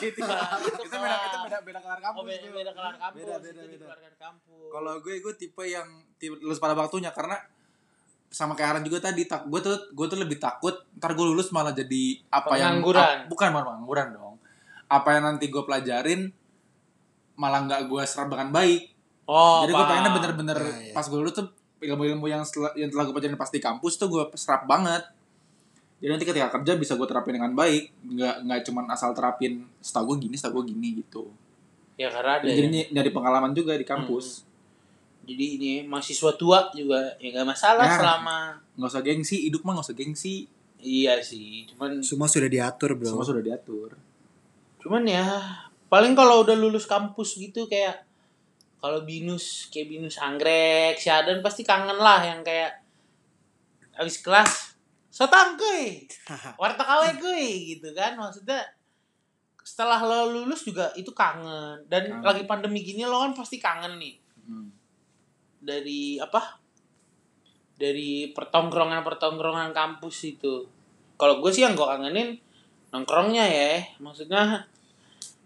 gitu. 0.00 0.06
itu 0.08 0.20
Nah, 0.22 0.56
itu 0.56 0.80
itu 0.80 0.96
beda 0.96 1.16
itu 1.20 1.36
beda 1.44 1.58
beda 1.60 1.78
kelar 1.78 2.00
kampus 2.00 2.16
Oh, 2.16 2.24
beda, 2.24 2.48
beda 2.50 2.72
kelar 2.72 2.94
kampus. 2.96 3.20
Beda, 3.20 3.34
beda, 3.36 3.52
beda. 3.52 3.72
dikeluarkan 3.74 4.12
kampus. 4.16 4.54
kalau 4.66 4.92
gue 4.98 5.14
gue 5.20 5.34
tipe 5.36 5.62
yang 5.62 5.88
tipe 6.16 6.34
lulus 6.36 6.56
pada 6.56 6.72
waktunya 6.72 7.10
karena 7.10 7.36
sama 8.26 8.52
kayak 8.52 8.70
Aran 8.72 8.84
juga 8.84 8.98
tadi 9.02 9.22
tak 9.24 9.46
gue 9.46 9.60
tuh 9.60 9.92
gue 9.92 10.06
tuh 10.06 10.18
lebih 10.18 10.36
takut 10.36 10.74
ntar 10.96 11.12
gue 11.12 11.22
lulus 11.22 11.48
malah 11.48 11.70
jadi 11.70 12.18
apa 12.28 12.56
yang 12.56 12.80
bukan 13.28 13.48
malah 13.50 13.64
pengangguran 13.70 14.08
dong 14.10 14.25
apa 14.86 15.08
yang 15.12 15.24
nanti 15.26 15.46
gue 15.46 15.62
pelajarin 15.62 16.30
malah 17.34 17.60
nggak 17.62 17.86
gue 17.86 18.02
serap 18.02 18.28
dengan 18.28 18.48
baik 18.48 18.82
oh, 19.24 19.66
jadi 19.66 19.72
gue 19.72 19.84
pengennya 19.84 20.12
bener-bener 20.12 20.58
Nah, 20.58 20.78
iya. 20.80 20.92
pas 20.92 21.04
gue 21.04 21.18
lulus 21.18 21.34
tuh 21.34 21.46
ilmu-ilmu 21.76 22.24
yang 22.24 22.40
setelah, 22.40 22.72
yang 22.72 22.88
telah 22.88 23.04
gue 23.04 23.12
pelajarin 23.12 23.36
pas 23.36 23.50
di 23.50 23.60
kampus 23.60 23.96
tuh 23.96 24.08
gue 24.08 24.22
serap 24.34 24.64
banget 24.64 25.04
jadi 25.96 26.10
nanti 26.12 26.24
ketika 26.24 26.48
kerja 26.50 26.72
bisa 26.74 26.92
gue 26.94 27.04
terapin 27.04 27.34
dengan 27.34 27.52
baik 27.52 27.92
nggak 28.06 28.34
nggak 28.42 28.60
cuman 28.64 28.84
asal 28.88 29.12
terapin 29.12 29.64
setahu 29.78 30.12
gue 30.12 30.28
gini 30.28 30.34
setahu 30.34 30.60
gue 30.60 30.72
gini 30.72 31.00
gitu 31.00 31.28
Ya 31.96 32.12
karena 32.12 32.36
ada. 32.36 32.44
jadi 32.44 32.68
ya. 32.68 32.84
nyari 32.92 33.08
pengalaman 33.08 33.52
juga 33.52 33.72
di 33.72 33.80
kampus 33.82 34.44
Jadi 35.26 35.58
ini 35.58 35.72
mahasiswa 35.82 36.36
tua 36.36 36.70
juga 36.70 37.16
ya 37.18 37.34
nggak 37.34 37.48
masalah 37.48 37.82
Ya. 37.82 37.96
selama 37.98 38.36
nggak 38.76 38.90
usah 38.92 39.02
gengsi 39.02 39.36
hidup 39.42 39.64
mah 39.64 39.74
nggak 39.74 39.86
usah 39.88 39.96
gengsi 39.96 40.34
iya 40.78 41.18
sih. 41.18 41.66
Cuman 41.66 41.98
semua 41.98 42.28
sudah 42.28 42.46
diatur 42.46 42.94
bro 42.94 43.10
semua 43.10 43.24
sudah 43.24 43.42
diatur 43.42 43.96
cuman 44.86 45.02
ya 45.02 45.26
paling 45.90 46.14
kalau 46.14 46.46
udah 46.46 46.54
lulus 46.54 46.86
kampus 46.86 47.34
gitu 47.34 47.66
kayak 47.66 48.06
kalau 48.78 49.02
binus 49.02 49.66
kayak 49.74 49.90
binus 49.90 50.14
anggrek 50.22 50.94
siadan 50.94 51.42
pasti 51.42 51.66
kangen 51.66 51.98
lah 51.98 52.22
yang 52.22 52.46
kayak 52.46 52.86
habis 53.98 54.22
kelas 54.22 54.76
sotang 55.16 55.56
kuy! 55.56 56.04
Warteg 56.60 56.84
awe 56.84 57.08
kuy! 57.16 57.72
gitu 57.72 57.96
kan. 57.96 58.20
Maksudnya 58.20 58.60
setelah 59.64 60.04
lo 60.04 60.28
lulus 60.28 60.68
juga 60.68 60.92
itu 60.92 61.16
kangen. 61.16 61.88
Dan 61.88 62.20
Kangen. 62.20 62.22
lagi 62.22 62.44
pandemi 62.44 62.84
gini 62.84 63.08
lo 63.08 63.24
kan 63.24 63.32
pasti 63.32 63.56
kangen 63.56 63.96
nih. 63.96 64.16
Hmm. 64.46 64.68
dari 65.58 66.20
apa? 66.22 66.60
Dari 67.74 68.30
pertongkrongan 68.30 69.02
pertongkrongan 69.02 69.74
kampus 69.74 70.36
itu. 70.36 70.62
Kalau 71.16 71.42
gue 71.42 71.50
sih 71.50 71.64
yang 71.64 71.74
gue 71.74 71.82
kangenin 71.82 72.36
nongkrongnya 72.92 73.42
ya. 73.48 73.82
Maksudnya 73.98 74.68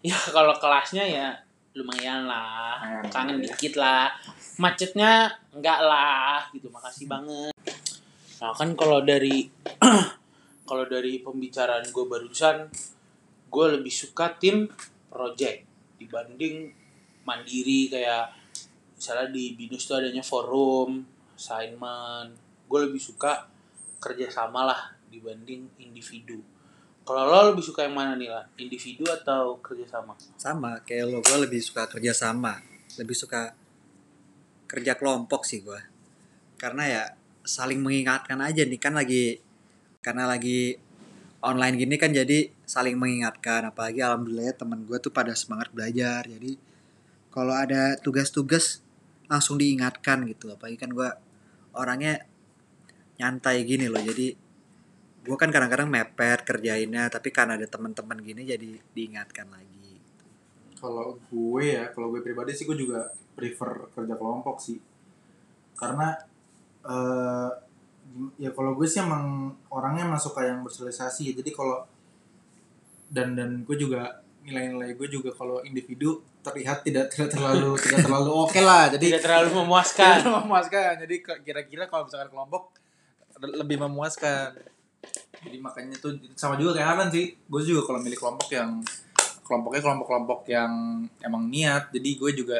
ya 0.00 0.16
kalau 0.36 0.56
kelasnya 0.56 1.04
ya 1.04 1.28
lumayan 1.76 2.26
lah. 2.26 2.82
Lumayan, 2.82 3.12
kangen 3.12 3.38
ya. 3.40 3.44
dikit 3.52 3.78
lah. 3.78 4.10
Macetnya 4.58 5.30
enggak 5.54 5.80
lah 5.80 6.42
gitu. 6.50 6.66
Makasih 6.72 7.06
banget. 7.06 7.54
Nah 8.42 8.52
kan 8.56 8.74
kalau 8.74 9.04
dari 9.04 9.46
kalau 10.68 10.84
dari 10.86 11.22
pembicaraan 11.22 11.86
gue 11.90 12.04
barusan 12.06 12.70
gue 13.50 13.66
lebih 13.66 13.90
suka 13.90 14.34
tim 14.38 14.66
project 15.10 15.66
dibanding 16.00 16.74
mandiri. 17.22 17.92
Kayak 17.92 18.34
misalnya 18.98 19.30
di 19.30 19.54
binus 19.54 19.86
tuh 19.86 20.02
adanya 20.02 20.24
forum 20.24 21.06
assignment. 21.38 22.34
Gue 22.66 22.90
lebih 22.90 23.00
suka 23.02 23.46
kerjasama 24.00 24.64
lah 24.64 24.80
dibanding 25.10 25.82
individu 25.82 26.59
kalau 27.10 27.26
lo 27.26 27.50
lebih 27.50 27.64
suka 27.66 27.82
yang 27.82 27.98
mana 27.98 28.14
nih 28.14 28.30
lah 28.30 28.46
individu 28.54 29.02
atau 29.10 29.58
kerjasama? 29.58 30.14
Sama 30.38 30.78
kayak 30.86 31.10
lo 31.10 31.18
gue 31.18 31.38
lebih 31.42 31.58
suka 31.58 31.90
kerja 31.90 32.14
sama 32.14 32.62
lebih 32.94 33.18
suka 33.18 33.50
kerja 34.70 34.94
kelompok 34.94 35.42
sih 35.42 35.66
gue 35.66 35.82
karena 36.54 36.82
ya 36.86 37.02
saling 37.42 37.82
mengingatkan 37.82 38.38
aja 38.38 38.62
nih 38.62 38.78
kan 38.78 38.94
lagi 38.94 39.42
karena 40.00 40.30
lagi 40.30 40.78
online 41.40 41.76
gini 41.80 41.96
kan 41.96 42.12
jadi 42.12 42.52
saling 42.68 42.96
mengingatkan. 42.96 43.72
Apalagi 43.72 44.04
alhamdulillah 44.04 44.52
teman 44.56 44.84
gue 44.84 44.98
tuh 45.00 45.12
pada 45.12 45.32
semangat 45.32 45.72
belajar. 45.72 46.28
Jadi 46.28 46.56
kalau 47.32 47.56
ada 47.56 47.96
tugas-tugas 48.00 48.84
langsung 49.26 49.56
diingatkan 49.56 50.28
gitu. 50.28 50.52
Apalagi 50.52 50.76
kan 50.76 50.92
gue 50.92 51.10
orangnya 51.76 52.24
nyantai 53.16 53.64
gini 53.64 53.88
loh. 53.88 54.00
Jadi 54.00 54.36
gue 55.30 55.38
kan 55.38 55.54
kadang-kadang 55.54 55.86
mepet 55.86 56.42
kerjainnya 56.42 57.06
tapi 57.06 57.30
karena 57.30 57.54
ada 57.54 57.70
teman-teman 57.70 58.18
gini 58.18 58.42
jadi 58.42 58.70
diingatkan 58.90 59.46
lagi 59.46 59.94
Kalau 60.80 61.12
gue 61.28 61.62
ya, 61.76 61.92
kalau 61.92 62.08
gue 62.08 62.24
pribadi 62.24 62.56
sih 62.56 62.64
gue 62.64 62.72
juga 62.74 63.04
prefer 63.36 63.92
kerja 63.92 64.16
kelompok 64.16 64.56
sih. 64.58 64.80
Karena 65.76 66.16
eh 66.82 67.50
ya 68.40 68.50
kalau 68.56 68.72
gue 68.74 68.88
sih 68.88 69.04
emang 69.04 69.52
orangnya 69.68 70.08
emang 70.08 70.16
suka 70.16 70.40
yang 70.48 70.64
bersosialisasi. 70.64 71.36
Jadi 71.36 71.50
kalau 71.52 71.84
dan 73.12 73.36
dan 73.36 73.60
gue 73.68 73.76
juga 73.76 74.24
nilai-nilai 74.40 74.96
gue 74.96 75.08
juga 75.12 75.36
kalau 75.36 75.60
individu 75.60 76.24
terlihat 76.40 76.80
tidak 76.80 77.12
tidak 77.12 77.28
terlalu 77.36 77.76
tidak 77.84 78.00
terlalu 78.08 78.30
oke 78.32 78.60
lah. 78.64 78.88
Jadi 78.88 79.04
tidak 79.12 79.24
terlalu 79.28 79.48
memuaskan 79.60 80.16
Tidak 80.24 80.32
memuaskan. 80.32 80.92
Jadi 81.04 81.14
kira-kira 81.44 81.84
kalau 81.92 82.08
misalkan 82.08 82.32
kelompok 82.32 82.62
le- 83.36 83.56
lebih 83.60 83.76
memuaskan. 83.84 84.79
Jadi 85.40 85.56
makanya 85.56 85.96
tuh 85.96 86.12
sama 86.36 86.60
juga 86.60 86.76
kayak 86.76 86.88
Hanan 86.94 87.08
sih. 87.08 87.32
Gue 87.48 87.64
juga 87.64 87.80
kalau 87.82 88.00
milih 88.00 88.18
kelompok 88.18 88.48
yang 88.52 88.84
kelompoknya 89.40 89.80
kelompok-kelompok 89.80 90.40
yang 90.46 90.72
emang 91.20 91.48
niat. 91.48 91.88
Jadi 91.90 92.10
gue 92.14 92.30
juga 92.36 92.58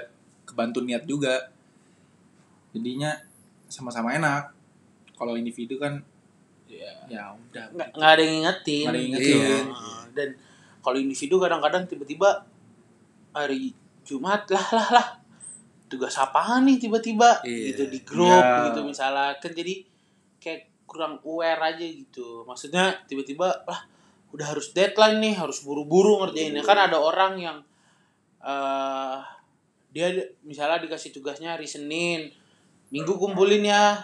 kebantu 0.48 0.80
niat 0.80 1.04
juga. 1.04 1.52
Jadinya 2.72 3.12
sama-sama 3.66 4.16
enak. 4.16 4.54
Kalau 5.14 5.36
individu 5.36 5.76
kan 5.76 6.00
ya 6.70 6.88
ya 7.10 7.34
udah. 7.34 7.66
nggak 7.76 7.88
nggak 7.98 8.10
ada 8.14 8.22
yang 8.22 8.34
ngingetin, 8.40 8.84
Nggak 8.86 8.94
ada 8.94 9.00
yang 9.02 9.10
gitu. 9.12 9.20
ngingetin. 9.28 9.64
Nah, 9.68 10.04
dan 10.16 10.28
kalau 10.80 10.96
individu 10.96 11.34
kadang-kadang 11.36 11.82
tiba-tiba 11.84 12.30
hari 13.36 13.74
Jumat 14.00 14.48
lah 14.48 14.66
lah 14.72 14.88
lah 14.90 15.06
tugas 15.90 16.14
apaan 16.16 16.64
nih 16.64 16.78
tiba-tiba 16.78 17.42
Iya. 17.42 17.74
gitu 17.74 17.82
di 17.90 18.00
grup 18.06 18.30
Iya. 18.42 18.70
gitu 18.70 18.80
misalnya 18.86 19.34
kan 19.42 19.50
jadi 19.50 19.82
kurang 20.90 21.22
aware 21.22 21.62
aja 21.62 21.86
gitu. 21.86 22.42
Maksudnya 22.42 23.06
tiba-tiba 23.06 23.62
lah 23.62 23.86
udah 24.34 24.46
harus 24.50 24.74
deadline 24.74 25.22
nih 25.22 25.34
harus 25.38 25.62
buru-buru 25.62 26.26
ngerjainnya. 26.26 26.66
Kan 26.66 26.78
ada 26.82 26.98
orang 26.98 27.38
yang 27.38 27.58
eh 28.42 29.18
dia 29.90 30.10
misalnya 30.42 30.82
dikasih 30.82 31.14
tugasnya 31.14 31.54
hari 31.54 31.70
Senin 31.70 32.34
Minggu 32.90 33.14
kumpulin 33.22 33.62
ya. 33.62 34.02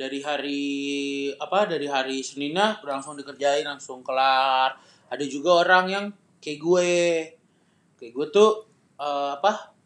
Dari 0.00 0.24
hari 0.24 0.64
apa 1.36 1.68
dari 1.68 1.84
hari 1.84 2.24
Seninnya 2.24 2.80
langsung 2.80 3.20
dikerjain 3.20 3.68
langsung 3.68 4.00
kelar. 4.00 4.80
Ada 5.12 5.28
juga 5.28 5.60
orang 5.60 5.84
yang 5.92 6.04
kayak 6.40 6.56
gue 6.56 6.90
kayak 8.00 8.12
gue 8.16 8.26
tuh 8.32 8.64
eh, 8.96 9.30
apa 9.36 9.76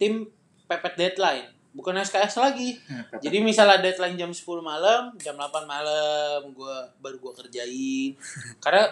tim 0.00 0.24
pepet 0.64 0.96
deadline 0.96 1.59
bukan 1.70 1.94
SKS 1.96 2.38
lagi. 2.38 2.74
Jadi 3.24 3.38
misalnya 3.40 3.78
deadline 3.78 4.18
jam 4.18 4.30
10 4.30 4.42
malam 4.60 5.14
jam 5.16 5.34
8 5.34 5.46
malam 5.64 6.50
gue 6.50 6.76
baru 6.98 7.16
gue 7.18 7.32
kerjain. 7.36 8.10
Karena 8.58 8.90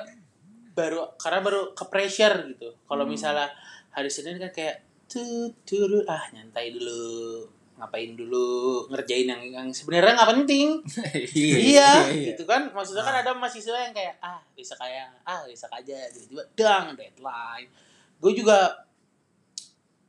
baru 0.73 1.11
karena 1.17 1.39
baru 1.43 1.61
ke 1.75 1.85
pressure 1.87 2.55
gitu. 2.55 2.71
Kalau 2.85 3.03
Hmm. 3.03 3.13
misalnya 3.13 3.51
hari 3.91 4.07
Senin 4.07 4.39
kan 4.39 4.51
kayak 4.51 4.79
tuh 5.07 5.51
turun. 5.67 6.07
Ah 6.07 6.23
nyantai 6.31 6.71
dulu. 6.71 7.43
Ngapain 7.79 8.15
dulu? 8.15 8.87
Ngerjain 8.91 9.27
yang 9.27 9.43
yang 9.43 9.69
sebenarnya 9.71 10.19
nggak 10.19 10.31
penting. 10.35 10.69
Iya, 11.71 12.11
gitu 12.15 12.43
kan. 12.43 12.71
Maksudnya 12.71 13.03
kan 13.03 13.23
ada 13.23 13.31
mahasiswa 13.35 13.75
yang 13.75 13.95
kayak 13.95 14.19
ah 14.19 14.39
bisa 14.55 14.75
kayak 14.75 15.15
ah 15.23 15.43
bisa 15.47 15.67
aja. 15.71 15.95
Tiba-tiba 16.11 16.43
dang 16.55 16.95
deadline. 16.95 17.71
Gue 18.19 18.35
juga 18.35 18.87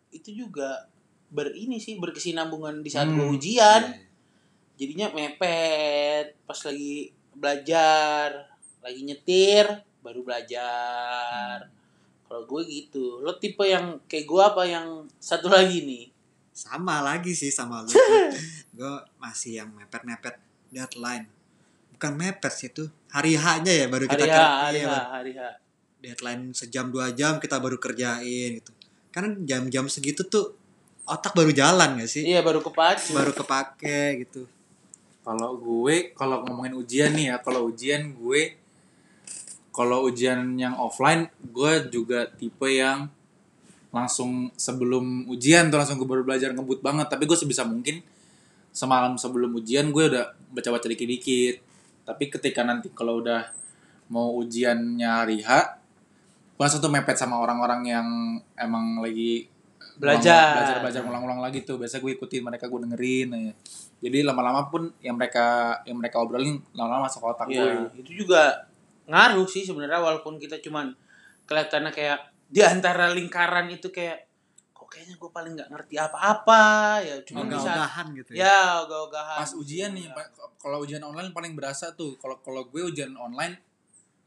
itu 0.09 0.33
juga 0.33 0.89
berini 1.29 1.77
sih 1.77 1.95
berkesinambungan 1.95 2.79
di 2.79 2.89
saat 2.89 3.07
gue 3.07 3.17
Hmm, 3.19 3.33
ujian. 3.33 3.83
jadinya 4.75 5.11
mepet 5.11 6.39
pas 6.41 6.55
lagi 6.61 7.11
belajar 7.33 8.47
lagi 8.79 9.01
nyetir 9.03 9.65
baru 9.99 10.23
belajar. 10.23 11.67
Kalau 12.23 12.45
gue 12.45 12.61
gitu. 12.63 13.19
Lo 13.19 13.35
tipe 13.35 13.61
yang 13.63 13.99
kayak 14.05 14.23
gue 14.23 14.41
apa 14.41 14.63
yang 14.63 14.87
satu 15.13 15.47
lagi 15.47 15.81
nih? 15.81 16.05
Sama 16.49 17.01
lagi 17.01 17.31
sih 17.31 17.49
sama 17.49 17.81
lu. 17.81 17.89
Gue 18.77 18.91
masih 19.17 19.57
yang 19.57 19.71
mepet-mepet 19.71 20.35
deadline. 20.67 21.25
Bukan 21.91 22.13
mepet 22.13 22.51
sih 22.51 22.67
itu 22.67 22.83
hari 23.07 23.33
H-nya 23.33 23.73
ya 23.73 23.87
baru 23.87 24.05
kita 24.05 24.15
hari 24.17 24.27
H 24.27 24.35
ker- 24.37 24.59
hari 24.61 24.77
iya, 24.77 24.83
H 24.83 24.89
baru- 24.89 25.09
hari 25.09 25.31
H. 25.33 25.41
deadline 25.99 26.43
sejam 26.53 26.85
dua 26.87 27.11
jam 27.11 27.37
kita 27.37 27.57
baru 27.57 27.75
kerjain 27.75 28.51
gitu. 28.55 28.71
Karena 29.09 29.35
jam-jam 29.41 29.87
segitu 29.87 30.21
tuh 30.23 30.58
otak 31.09 31.33
baru 31.33 31.49
jalan 31.49 31.97
gak 31.97 32.09
sih 32.09 32.23
iya 32.23 32.45
baru 32.45 32.61
kepacu 32.61 33.17
baru 33.17 33.33
kepake 33.33 34.23
gitu 34.25 34.45
Kalau 35.19 35.61
gue, 35.61 36.15
kalau 36.17 36.41
ngomongin 36.41 36.73
ujian 36.73 37.13
nih 37.13 37.29
ya, 37.29 37.37
kalau 37.37 37.69
ujian 37.69 38.17
gue, 38.17 38.57
kalau 39.69 40.09
ujian 40.09 40.57
yang 40.57 40.73
offline, 40.73 41.29
gue 41.53 41.85
juga 41.93 42.25
tipe 42.33 42.65
yang 42.65 43.05
langsung 43.93 44.49
sebelum 44.57 45.29
ujian 45.29 45.69
tuh 45.69 45.77
langsung 45.77 46.01
gue 46.01 46.09
baru 46.09 46.25
belajar 46.25 46.49
ngebut 46.57 46.81
banget. 46.81 47.13
Tapi 47.13 47.29
gue 47.29 47.37
sebisa 47.37 47.61
mungkin 47.61 48.01
semalam 48.73 49.21
sebelum 49.21 49.53
ujian 49.53 49.93
gue 49.93 50.03
udah 50.09 50.33
baca-baca 50.49 50.89
dikit-dikit. 50.89 51.61
Tapi 52.09 52.23
ketika 52.33 52.65
nanti 52.65 52.89
kalau 52.89 53.21
udah 53.21 53.53
mau 54.09 54.33
ujiannya 54.33 55.09
hari 55.09 55.45
H, 55.45 55.77
gue 56.57 56.61
langsung 56.63 56.81
tuh 56.81 56.89
mepet 56.89 57.21
sama 57.21 57.37
orang-orang 57.37 57.81
yang 57.85 58.07
emang 58.57 58.97
lagi 58.97 59.45
Belajar. 59.99 60.55
belajar 60.55 60.77
belajar 60.79 61.01
ulang-ulang 61.03 61.43
lagi 61.43 61.67
tuh. 61.67 61.75
Biasa 61.75 61.99
gue 61.99 62.15
ikutin 62.15 62.41
mereka 62.41 62.71
gue 62.71 62.79
dengerin 62.87 63.27
ya. 63.35 63.53
jadi 63.99 64.23
lama-lama 64.23 64.71
pun 64.71 64.87
yang 65.03 65.19
mereka 65.19 65.75
yang 65.83 65.99
mereka 65.99 66.23
obrolin 66.23 66.63
lama-lama 66.71 67.11
masuk 67.11 67.27
otak 67.27 67.51
Iya, 67.51 67.91
gue 67.91 67.99
itu 67.99 68.23
juga 68.23 68.63
ngaruh 69.11 69.43
sih 69.43 69.67
sebenarnya 69.67 69.99
walaupun 69.99 70.39
kita 70.39 70.63
cuman 70.63 70.95
kelihatannya 71.43 71.91
kayak 71.91 72.31
di 72.47 72.63
antara 72.63 73.11
lingkaran 73.11 73.67
itu 73.67 73.91
kayak 73.91 74.23
kok 74.71 74.87
kayaknya 74.87 75.19
gue 75.19 75.29
paling 75.35 75.51
nggak 75.59 75.69
ngerti 75.69 75.95
apa-apa. 75.99 76.63
Ya 77.03 77.15
cuma 77.27 77.43
bisa 77.43 77.59
ogah-ogahan 77.59 78.07
gitu 78.15 78.31
ya? 78.33 78.39
Ya 78.39 78.59
ogah-ogahan. 78.87 79.37
Pas 79.43 79.51
ujian 79.51 79.91
nih 79.91 80.07
Pak, 80.15 80.25
kalau 80.63 80.77
ujian 80.79 81.03
online 81.03 81.35
paling 81.35 81.53
berasa 81.59 81.91
tuh. 81.91 82.15
Kalau 82.23 82.39
kalau 82.39 82.71
gue 82.71 82.81
ujian 82.87 83.11
online 83.19 83.59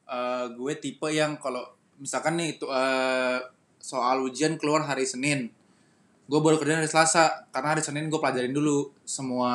eh, 0.04 0.46
gue 0.52 0.72
tipe 0.76 1.08
yang 1.08 1.40
kalau 1.40 1.64
misalkan 1.96 2.36
nih 2.36 2.60
itu 2.60 2.68
eh, 2.68 3.40
soal 3.80 4.20
ujian 4.22 4.60
keluar 4.60 4.84
hari 4.84 5.08
Senin 5.08 5.50
gue 6.32 6.40
baru 6.40 6.56
kerjain 6.56 6.80
hari 6.80 6.88
Selasa 6.88 7.44
karena 7.52 7.76
hari 7.76 7.84
Senin 7.84 8.08
gue 8.08 8.16
pelajarin 8.16 8.56
dulu 8.56 8.88
semua 9.04 9.52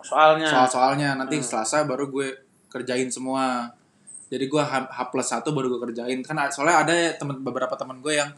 soalnya. 0.00 0.48
soal-soalnya. 0.48 1.08
Nanti 1.20 1.36
Hmm. 1.36 1.44
Selasa 1.44 1.84
baru 1.84 2.08
gue 2.08 2.32
kerjain 2.72 3.12
semua. 3.12 3.68
Jadi 4.32 4.48
gue 4.48 4.62
H, 4.62 4.88
H 4.88 4.98
plus 5.12 5.28
satu 5.28 5.52
baru 5.52 5.68
gue 5.68 5.80
kerjain. 5.92 6.16
Kan 6.24 6.40
soalnya 6.48 6.80
ada 6.80 6.94
temen 7.20 7.44
beberapa 7.44 7.76
teman 7.76 8.00
gue 8.00 8.16
yang 8.16 8.32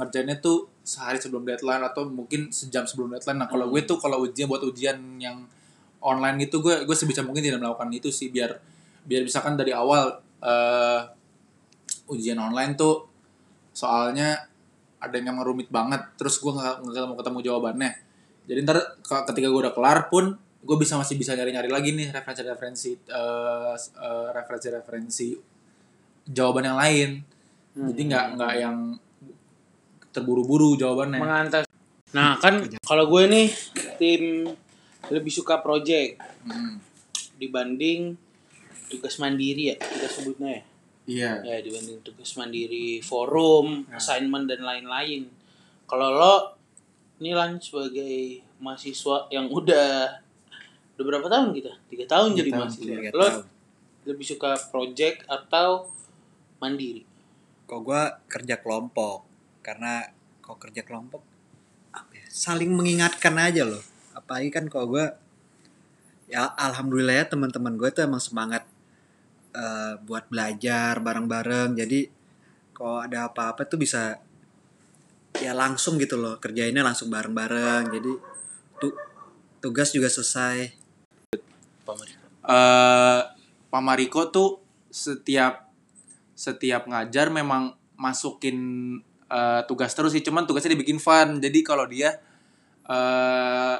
ngerjainnya 0.00 0.40
tuh 0.40 0.64
sehari 0.80 1.20
sebelum 1.20 1.44
deadline 1.44 1.84
atau 1.84 2.08
mungkin 2.08 2.48
sejam 2.48 2.88
sebelum 2.88 3.12
deadline. 3.12 3.36
Nah 3.36 3.48
kalau 3.52 3.68
Hmm. 3.68 3.76
gue 3.76 3.82
tuh 3.84 4.00
kalau 4.00 4.24
ujian 4.24 4.48
buat 4.48 4.64
ujian 4.64 5.20
yang 5.20 5.44
online 6.00 6.48
gitu 6.48 6.64
gue 6.64 6.88
gue 6.88 6.96
sebisa 6.96 7.20
mungkin 7.20 7.44
tidak 7.44 7.60
melakukan 7.60 7.92
itu 7.92 8.08
sih. 8.08 8.32
Biar 8.32 8.56
biar 9.04 9.28
misalkan 9.28 9.60
dari 9.60 9.76
awal 9.76 10.16
eh 10.40 11.00
ujian 12.08 12.40
online 12.40 12.80
tuh 12.80 13.04
soalnya 13.76 14.49
ada 15.00 15.14
yang 15.14 15.32
emang 15.32 15.44
rumit 15.44 15.68
banget 15.68 16.04
terus 16.14 16.36
gue 16.36 16.48
nggak 16.48 16.74
nggak 16.82 17.04
mau 17.04 17.16
ketemu 17.16 17.38
jawabannya 17.42 17.90
jadi 18.44 18.58
ntar 18.62 18.78
ke- 19.00 19.24
ketika 19.26 19.46
gue 19.46 19.60
udah 19.60 19.72
kelar 19.72 20.06
pun 20.06 20.24
gue 20.60 20.76
bisa 20.76 20.94
masih 20.94 21.16
bisa 21.16 21.32
nyari-nyari 21.32 21.66
lagi 21.66 21.90
nih 21.90 22.08
referensi-referensi 22.10 22.90
eh, 23.06 23.74
eh, 23.76 24.28
referensi-referensi 24.30 25.28
jawaban 26.26 26.64
yang 26.64 26.78
lain 26.78 27.10
Hmm. 27.70 27.86
jadi 27.86 28.02
nggak 28.04 28.26
nggak 28.34 28.52
yang 28.58 28.76
terburu-buru 30.10 30.74
jawabannya. 30.74 31.18
mengantar 31.18 31.62
nah 32.10 32.34
kan 32.36 32.58
kalau 32.82 33.06
gue 33.06 33.22
nih 33.24 33.46
tim 33.96 34.50
lebih 35.06 35.30
suka 35.30 35.62
project 35.62 36.18
Hmm. 36.40 36.82
dibanding 37.36 38.18
tugas 38.88 39.16
mandiri 39.16 39.70
ya 39.70 39.76
kita 39.78 40.08
sebutnya 40.10 40.50
ya 40.50 40.62
Iya. 41.08 41.42
ya 41.42 41.56
dibanding 41.64 42.04
tugas 42.04 42.36
mandiri 42.36 43.00
forum 43.00 43.88
assignment 43.90 44.46
dan 44.46 44.62
lain-lain 44.62 45.26
kalau 45.88 46.12
lo 46.12 46.34
ini 47.18 47.34
lan 47.34 47.58
sebagai 47.58 48.40
mahasiswa 48.60 49.26
yang 49.32 49.48
udah 49.50 50.20
udah 50.96 51.04
berapa 51.04 51.26
tahun 51.26 51.56
kita 51.56 51.72
tiga 51.88 52.04
tahun 52.06 52.36
Tiga 52.36 52.38
jadi 52.44 52.50
tahun, 52.52 52.60
mahasiswa 52.62 52.84
tiga 52.86 53.10
lo 53.10 53.26
tahun. 53.26 53.44
lebih 54.06 54.26
suka 54.28 54.50
project 54.70 55.24
atau 55.26 55.88
mandiri 56.60 57.04
Kok 57.64 57.80
gue 57.86 58.02
kerja 58.26 58.58
kelompok 58.58 59.22
karena 59.62 60.02
kok 60.42 60.58
kerja 60.58 60.82
kelompok 60.82 61.22
apa 61.90 62.12
ya, 62.14 62.26
saling 62.26 62.70
mengingatkan 62.70 63.34
aja 63.38 63.62
loh. 63.62 63.82
Apalagi 64.10 64.50
kan 64.50 64.66
kalau 64.66 64.90
gue 64.94 65.06
ya 66.26 66.50
alhamdulillah 66.54 67.22
ya 67.22 67.26
teman-teman 67.26 67.74
gue 67.74 67.90
tuh 67.90 68.02
emang 68.06 68.18
semangat 68.18 68.66
eh, 69.54 69.94
buat 70.02 70.30
belajar 70.30 70.98
bareng-bareng. 71.02 71.76
Jadi 71.78 72.00
kalau 72.74 73.02
ada 73.04 73.28
apa-apa 73.28 73.66
tuh 73.68 73.76
bisa 73.76 74.16
ya 75.38 75.52
langsung 75.54 76.00
gitu 76.00 76.18
loh 76.18 76.38
kerjainnya 76.42 76.82
langsung 76.82 77.12
bareng-bareng. 77.12 77.90
Jadi 77.92 78.12
tuh 78.80 78.92
tugas 79.60 79.92
juga 79.92 80.08
selesai. 80.08 80.72
eh 82.40 83.20
Pak 83.70 83.82
Mariko 83.82 84.30
tuh 84.32 84.58
setiap 84.90 85.70
setiap 86.34 86.88
ngajar 86.88 87.30
memang 87.30 87.76
masukin 88.00 88.58
eh, 89.30 89.62
tugas 89.68 89.92
terus 89.92 90.16
sih 90.16 90.24
cuman 90.24 90.48
tugasnya 90.48 90.74
dibikin 90.74 90.98
fun 90.98 91.38
jadi 91.38 91.58
kalau 91.62 91.84
dia 91.86 92.18
eh 92.90 93.76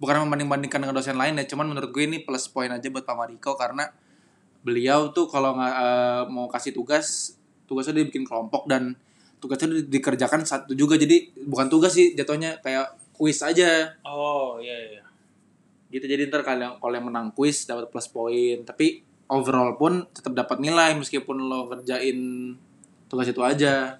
bukan 0.00 0.24
membanding-bandingkan 0.26 0.80
dengan 0.80 0.96
dosen 0.96 1.14
lain 1.14 1.36
ya 1.36 1.44
cuman 1.44 1.76
menurut 1.76 1.92
gue 1.92 2.04
ini 2.08 2.24
plus 2.24 2.48
point 2.48 2.72
aja 2.72 2.88
buat 2.88 3.04
Pak 3.04 3.16
Mariko 3.16 3.52
karena 3.54 3.92
beliau 4.60 5.12
tuh 5.12 5.26
kalau 5.28 5.56
eh, 5.56 6.22
mau 6.28 6.46
kasih 6.48 6.76
tugas 6.76 7.36
tugasnya 7.70 8.02
dibikin 8.02 8.26
kelompok 8.26 8.66
dan 8.66 8.98
tugasnya 9.38 9.70
di- 9.80 9.88
dikerjakan 9.88 10.42
satu 10.42 10.74
juga. 10.74 10.98
Jadi 10.98 11.32
bukan 11.46 11.70
tugas 11.70 11.94
sih 11.94 12.12
jatuhnya 12.18 12.58
kayak 12.60 12.98
kuis 13.14 13.40
aja. 13.46 13.96
Oh 14.04 14.58
iya 14.58 14.76
iya. 14.90 15.04
Gitu 15.90 16.06
jadi 16.06 16.26
ntar 16.26 16.42
kalau 16.42 16.60
yang 16.60 16.74
kalau 16.78 16.94
yang 16.94 17.06
menang 17.06 17.30
kuis 17.32 17.64
dapat 17.64 17.88
plus 17.88 18.10
poin. 18.10 18.66
Tapi 18.66 19.06
overall 19.30 19.78
pun 19.78 20.04
tetap 20.10 20.34
dapat 20.34 20.58
nilai 20.58 20.98
meskipun 20.98 21.38
lo 21.46 21.70
kerjain 21.70 22.18
tugas 23.06 23.30
itu 23.30 23.40
aja. 23.40 23.98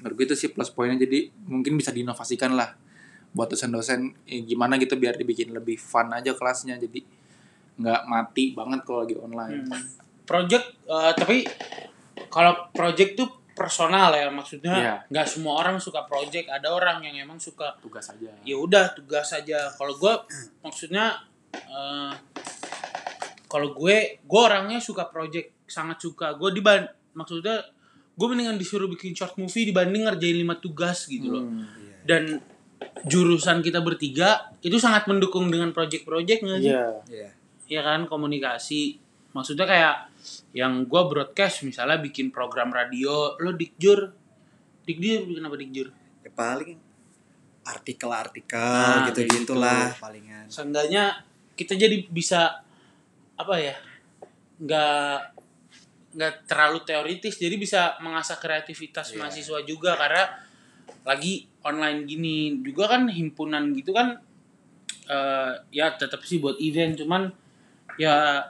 Menurut 0.00 0.14
gue 0.20 0.26
itu 0.32 0.36
sih 0.38 0.48
plus 0.54 0.70
poinnya. 0.70 1.02
Jadi 1.02 1.32
mungkin 1.50 1.74
bisa 1.74 1.90
diinovasikan 1.90 2.54
lah 2.54 2.76
buat 3.34 3.50
dosen-dosen. 3.50 4.14
Eh, 4.30 4.46
gimana 4.46 4.78
gitu 4.78 4.94
biar 4.94 5.18
dibikin 5.18 5.50
lebih 5.50 5.74
fun 5.80 6.12
aja 6.14 6.36
kelasnya. 6.36 6.78
Jadi 6.78 7.02
nggak 7.74 8.00
mati 8.06 8.54
banget 8.54 8.80
kalau 8.86 9.02
lagi 9.02 9.16
online. 9.18 9.66
Hmm. 9.66 9.82
project 10.24 10.66
eh, 10.88 11.12
tapi 11.12 11.44
kalau 12.32 12.72
project 12.72 13.12
tuh 13.18 13.28
personal 13.54 14.10
ya 14.16 14.32
maksudnya 14.32 15.04
nggak 15.10 15.26
semua 15.28 15.60
orang 15.60 15.76
suka 15.78 16.06
project. 16.08 16.48
Ada 16.50 16.72
orang 16.72 17.04
yang 17.04 17.28
emang 17.28 17.38
suka 17.38 17.76
tugas 17.78 18.08
aja. 18.10 18.32
Ya 18.42 18.56
udah 18.56 18.94
tugas 18.96 19.30
aja. 19.36 19.68
Kalau 19.74 19.94
gue 19.98 20.14
maksudnya 20.64 21.18
eh, 21.54 22.12
kalau 23.46 23.76
gue 23.76 24.18
gue 24.22 24.40
orangnya 24.40 24.80
suka 24.80 25.06
project 25.12 25.66
sangat 25.68 26.00
suka. 26.00 26.34
Gue 26.40 26.54
diban 26.56 26.88
maksudnya 27.14 27.62
gue 28.14 28.26
mendingan 28.30 28.56
disuruh 28.56 28.86
bikin 28.86 29.14
short 29.14 29.34
movie 29.36 29.66
dibanding 29.66 30.06
ngerjain 30.06 30.38
lima 30.38 30.56
tugas 30.58 31.06
gitu 31.10 31.34
loh. 31.34 31.44
Hmm. 31.44 31.66
dan 32.04 32.36
jurusan 33.08 33.60
kita 33.64 33.80
bertiga 33.80 34.52
itu 34.64 34.76
sangat 34.80 35.08
mendukung 35.08 35.48
dengan 35.48 35.72
project-project 35.72 36.40
nggak 36.44 36.60
sih? 36.60 36.72
Iya. 36.72 37.28
Ya 37.66 37.80
kan 37.80 38.04
komunikasi 38.04 39.00
maksudnya 39.32 39.64
kayak 39.64 39.96
yang 40.52 40.84
gue 40.84 41.02
broadcast 41.04 41.64
misalnya 41.64 41.98
bikin 41.98 42.30
program 42.30 42.70
radio 42.70 43.34
lo 43.36 43.50
dikjur 43.52 44.12
dikjur 44.84 45.20
bikin 45.26 45.42
apa 45.42 45.56
dikjur 45.56 45.88
Ya 46.20 46.30
paling 46.30 46.78
artikel-artikel 47.64 48.60
Nah, 48.60 49.08
gitu 49.08 49.20
gitulah 49.26 49.90
gitu. 49.90 50.00
palingan. 50.00 50.46
seenggaknya 50.46 51.24
kita 51.54 51.74
jadi 51.74 52.04
bisa 52.06 52.60
apa 53.34 53.54
ya 53.56 53.74
nggak 54.56 55.16
nggak 56.14 56.34
terlalu 56.46 56.78
teoritis 56.84 57.34
jadi 57.34 57.56
bisa 57.56 57.98
mengasah 57.98 58.38
kreativitas 58.38 59.10
Iya. 59.10 59.18
mahasiswa 59.18 59.58
juga 59.64 59.98
karena 59.98 60.30
lagi 61.02 61.42
online 61.60 62.04
gini 62.04 62.36
juga 62.60 62.86
kan 62.86 63.10
himpunan 63.10 63.74
gitu 63.74 63.90
kan 63.90 64.14
eh, 65.04 65.52
ya 65.70 65.90
tetap 65.92 66.22
sih 66.22 66.38
buat 66.38 66.56
event 66.56 67.02
cuman 67.02 67.22
ya 67.96 68.46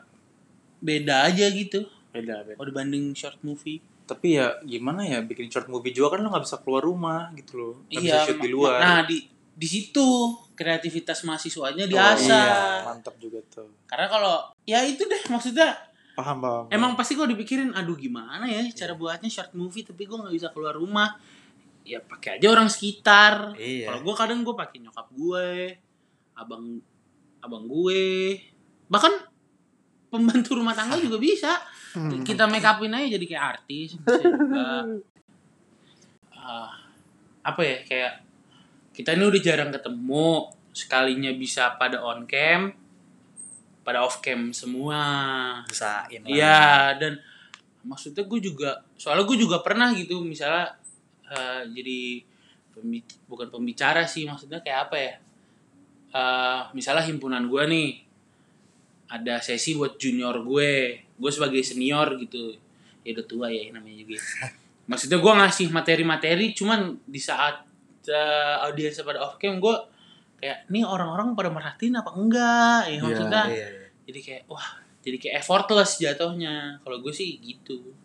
beda 0.78 1.28
aja 1.28 1.46
gitu. 1.50 1.84
Beda 2.10 2.44
beda. 2.44 2.56
Kalau 2.56 2.68
dibanding 2.68 3.12
short 3.12 3.40
movie. 3.40 3.80
Tapi 4.04 4.36
ya 4.36 4.52
gimana 4.60 5.00
ya 5.00 5.24
bikin 5.24 5.48
short 5.48 5.66
movie 5.66 5.90
juga 5.90 6.16
kan 6.16 6.20
lo 6.20 6.28
nggak 6.28 6.44
bisa 6.44 6.60
keluar 6.60 6.84
rumah 6.84 7.32
gitu 7.34 7.52
loh. 7.56 7.74
Nggak 7.88 8.02
bisa 8.04 8.18
shoot 8.28 8.38
di 8.38 8.50
luar. 8.52 8.76
nah 8.78 9.00
di 9.02 9.24
di 9.54 9.68
situ 9.70 10.34
kreativitas 10.52 11.22
mahasiswanya 11.22 11.86
Oh, 11.86 11.90
diasah. 11.90 12.44
iya. 12.44 12.58
mantap 12.84 13.16
juga 13.16 13.40
tuh. 13.48 13.70
Karena 13.86 14.06
kalau 14.06 14.34
ya 14.68 14.84
itu 14.84 15.06
deh 15.06 15.22
maksudnya 15.30 15.72
paham 16.14 16.38
paham 16.38 16.64
Emang 16.70 16.94
pasti 16.94 17.18
kalau 17.18 17.26
dipikirin, 17.26 17.74
aduh 17.74 17.98
gimana 17.98 18.46
ya 18.46 18.62
cara 18.70 18.94
buatnya 18.94 19.26
short 19.26 19.50
movie 19.54 19.82
tapi 19.82 20.04
gue 20.04 20.14
nggak 20.14 20.34
bisa 20.34 20.48
keluar 20.52 20.76
rumah. 20.76 21.16
Ya 21.84 22.00
pakai 22.00 22.36
aja 22.38 22.48
orang 22.52 22.68
sekitar. 22.68 23.56
Iya. 23.56 23.88
Kalau 23.88 24.00
gue 24.04 24.14
kadang 24.14 24.40
gue 24.44 24.54
pakai 24.54 24.78
nyokap 24.80 25.06
gue, 25.12 25.48
abang 26.34 26.80
abang 27.40 27.64
gue, 27.68 28.40
bahkan 28.88 29.12
pembantu 30.14 30.54
rumah 30.54 30.70
tangga 30.72 30.94
juga 30.96 31.18
bisa. 31.18 31.58
Kita 32.22 32.46
make 32.46 32.62
upin 32.62 32.94
aja 32.94 33.18
jadi 33.18 33.26
kayak 33.26 33.44
artis. 33.58 33.98
Bisa 33.98 34.22
juga. 34.22 34.66
Ah, 36.34 36.70
apa 37.42 37.60
ya 37.60 37.76
kayak 37.82 38.12
kita 38.94 39.16
ini 39.16 39.24
udah 39.26 39.40
jarang 39.42 39.70
ketemu 39.74 40.28
sekalinya 40.70 41.32
bisa 41.34 41.74
pada 41.74 41.98
on 41.98 42.26
cam 42.26 42.70
pada 43.84 44.00
off 44.00 44.20
cam 44.20 44.50
semua 44.50 45.00
Usahain 45.68 46.24
lah. 46.24 46.28
Iya 46.28 46.64
dan 47.00 47.12
maksudnya 47.84 48.24
gue 48.24 48.40
juga 48.40 48.80
soalnya 48.96 49.28
gue 49.28 49.38
juga 49.40 49.60
pernah 49.60 49.92
gitu 49.92 50.24
misalnya 50.24 50.72
eh, 51.26 51.68
jadi 51.68 52.00
pembi- 52.72 53.20
bukan 53.28 53.48
pembicara 53.52 54.04
sih 54.04 54.24
maksudnya 54.24 54.60
kayak 54.64 54.80
apa 54.90 54.96
ya 54.96 55.14
Eh, 56.14 56.60
misalnya 56.78 57.02
himpunan 57.10 57.42
gue 57.50 57.62
nih 57.66 58.03
ada 59.08 59.40
sesi 59.40 59.76
buat 59.76 59.96
junior 60.00 60.40
gue. 60.42 60.72
Gue 61.14 61.30
sebagai 61.30 61.60
senior 61.60 62.16
gitu. 62.20 62.56
Ya 63.04 63.12
udah 63.16 63.26
tua 63.28 63.46
ya 63.52 63.68
namanya 63.72 64.04
juga. 64.04 64.18
Maksudnya 64.90 65.18
gue 65.20 65.32
ngasih 65.32 65.66
materi-materi 65.72 66.52
cuman 66.52 66.96
di 67.08 67.20
saat 67.20 67.64
eh, 68.08 68.56
audiens 68.64 69.00
pada 69.00 69.24
off 69.24 69.40
cam 69.40 69.56
gue 69.56 69.76
kayak 70.40 70.68
nih 70.68 70.84
orang-orang 70.84 71.32
pada 71.32 71.48
merhatiin 71.48 71.96
apa 71.96 72.10
enggak? 72.12 72.80
Ya 72.88 72.92
Iya, 72.92 73.00
maksudnya 73.00 73.42
Iya, 73.48 73.66
iya. 73.68 73.86
jadi 74.04 74.20
kayak 74.20 74.42
wah 74.48 74.68
jadi 75.00 75.16
kayak 75.20 75.34
effortless 75.40 76.00
jatuhnya. 76.00 76.80
Kalau 76.84 77.00
gue 77.00 77.12
sih 77.12 77.40
gitu. 77.40 77.96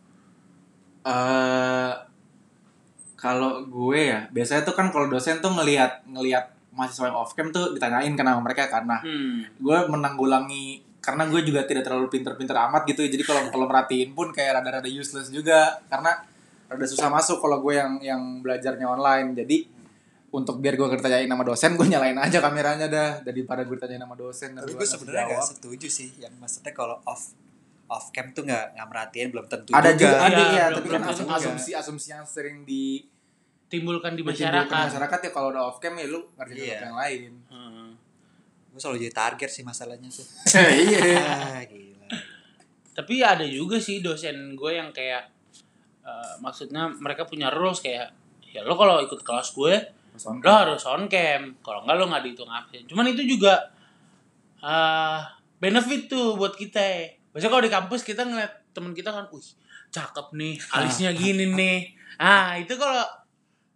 Eh 1.04 1.92
kalau 3.20 3.68
gue 3.68 4.00
ya 4.00 4.32
biasanya 4.32 4.64
tuh 4.64 4.72
kan 4.80 4.88
kalau 4.96 5.12
dosen 5.12 5.44
tuh 5.44 5.52
ngelihat 5.52 6.08
ngelihat 6.08 6.56
mahasiswa 6.72 7.12
yang 7.12 7.20
off 7.20 7.36
cam 7.36 7.52
tuh 7.52 7.76
ditanyain 7.76 8.16
sama 8.16 8.40
mereka 8.40 8.72
karena 8.72 9.04
hmm. 9.04 9.60
gue 9.60 9.78
menanggulangi 9.92 10.80
karena 11.10 11.26
gue 11.26 11.42
juga 11.42 11.62
tidak 11.64 11.82
terlalu 11.84 12.06
pinter-pinter 12.08 12.54
amat 12.54 12.86
gitu. 12.86 13.02
Jadi 13.02 13.24
kalau 13.24 13.42
kalau 13.50 13.66
merhatiin 13.66 14.14
pun 14.14 14.30
kayak 14.30 14.62
rada-rada 14.62 14.86
useless 14.86 15.28
juga. 15.28 15.82
Karena 15.86 16.14
rada 16.66 16.86
susah 16.86 17.10
masuk 17.10 17.38
kalau 17.38 17.58
gue 17.60 17.74
yang 17.74 17.98
yang 18.00 18.22
belajarnya 18.40 18.86
online. 18.86 19.34
Jadi 19.36 19.66
untuk 20.30 20.62
biar 20.62 20.78
gue 20.78 20.86
ditanyain 20.94 21.26
sama 21.26 21.42
dosen 21.42 21.74
gue 21.74 21.88
nyalain 21.88 22.14
aja 22.16 22.38
kameranya 22.38 22.86
dah. 22.86 23.10
Daripada 23.20 23.66
gue 23.66 23.74
ditanyain 23.74 24.00
sama 24.00 24.14
dosen 24.14 24.54
Tapi 24.54 24.72
gue 24.72 24.86
sebenarnya 24.86 25.26
gak 25.36 25.50
setuju 25.50 25.88
sih. 25.90 26.14
Yang 26.16 26.34
maksudnya 26.38 26.72
kalau 26.72 27.02
off 27.04 27.34
off 27.86 28.14
cam 28.14 28.30
tuh 28.30 28.46
nggak 28.46 28.78
nggak 28.78 28.88
merhatiin 28.88 29.28
belum 29.34 29.46
tentu 29.46 29.74
ada 29.74 29.90
juga. 29.92 30.22
ada 30.22 30.30
Iya, 30.30 30.46
ya 30.46 30.66
belum- 30.70 30.78
tapi 30.78 30.88
belum 30.88 31.02
kan 31.02 31.10
asum- 31.10 31.26
juga. 31.26 31.38
asumsi 31.42 31.72
asumsi 31.74 32.08
yang 32.12 32.22
sering 32.22 32.62
di 32.62 33.02
timbulkan 33.66 34.14
di 34.14 34.22
masyarakat. 34.22 34.70
masyarakat 34.70 35.20
ya 35.26 35.32
kalau 35.32 35.50
udah 35.50 35.64
off 35.66 35.78
cam 35.78 35.94
ya 35.94 36.06
lu 36.06 36.22
ngerjain 36.34 36.54
Iya. 36.56 36.66
sesuatu 36.70 36.86
yang 36.86 36.98
lain. 36.98 37.32
Gue 38.70 38.80
selalu 38.80 39.10
jadi 39.10 39.14
target 39.16 39.50
sih 39.50 39.64
masalahnya 39.66 40.10
tuh 40.10 40.26
iya. 40.88 41.02
Ah 41.26 41.62
gila. 41.66 42.08
Tapi 42.94 43.24
ada 43.24 43.48
juga 43.48 43.80
sih 43.80 44.04
dosen 44.04 44.54
gue 44.60 44.72
yang 44.76 44.92
kayak 44.92 45.30
eh, 46.04 46.34
maksudnya 46.44 46.92
mereka 46.92 47.24
punya 47.26 47.48
rules 47.50 47.80
kayak 47.80 48.12
ya 48.50 48.66
lo 48.66 48.76
kalau 48.76 49.00
ikut 49.00 49.22
kelas 49.22 49.54
gue 49.56 49.76
lo 50.20 50.52
harus 50.52 50.84
on 50.90 51.08
cam. 51.08 51.56
Kalau 51.64 51.86
enggak 51.86 51.96
lo 51.96 52.06
nggak 52.12 52.24
dihitung 52.28 52.52
absen 52.52 52.84
cuman 52.90 53.06
itu 53.12 53.24
juga 53.38 53.72
eh 54.60 55.22
benefit 55.60 56.12
tuh 56.12 56.36
buat 56.36 56.56
kita. 56.56 57.20
Biasanya 57.32 57.52
kalau 57.52 57.64
di 57.64 57.72
kampus 57.72 58.02
kita 58.04 58.22
ngeliat 58.26 58.74
temen 58.76 58.92
kita 58.96 59.12
kan 59.12 59.28
wih 59.32 59.48
cakep 59.90 60.28
nih 60.38 60.56
alisnya 60.76 61.12
gini 61.16 61.46
nih. 61.52 61.80
Ah 62.20 62.56
itu 62.60 62.76
kalau 62.76 63.19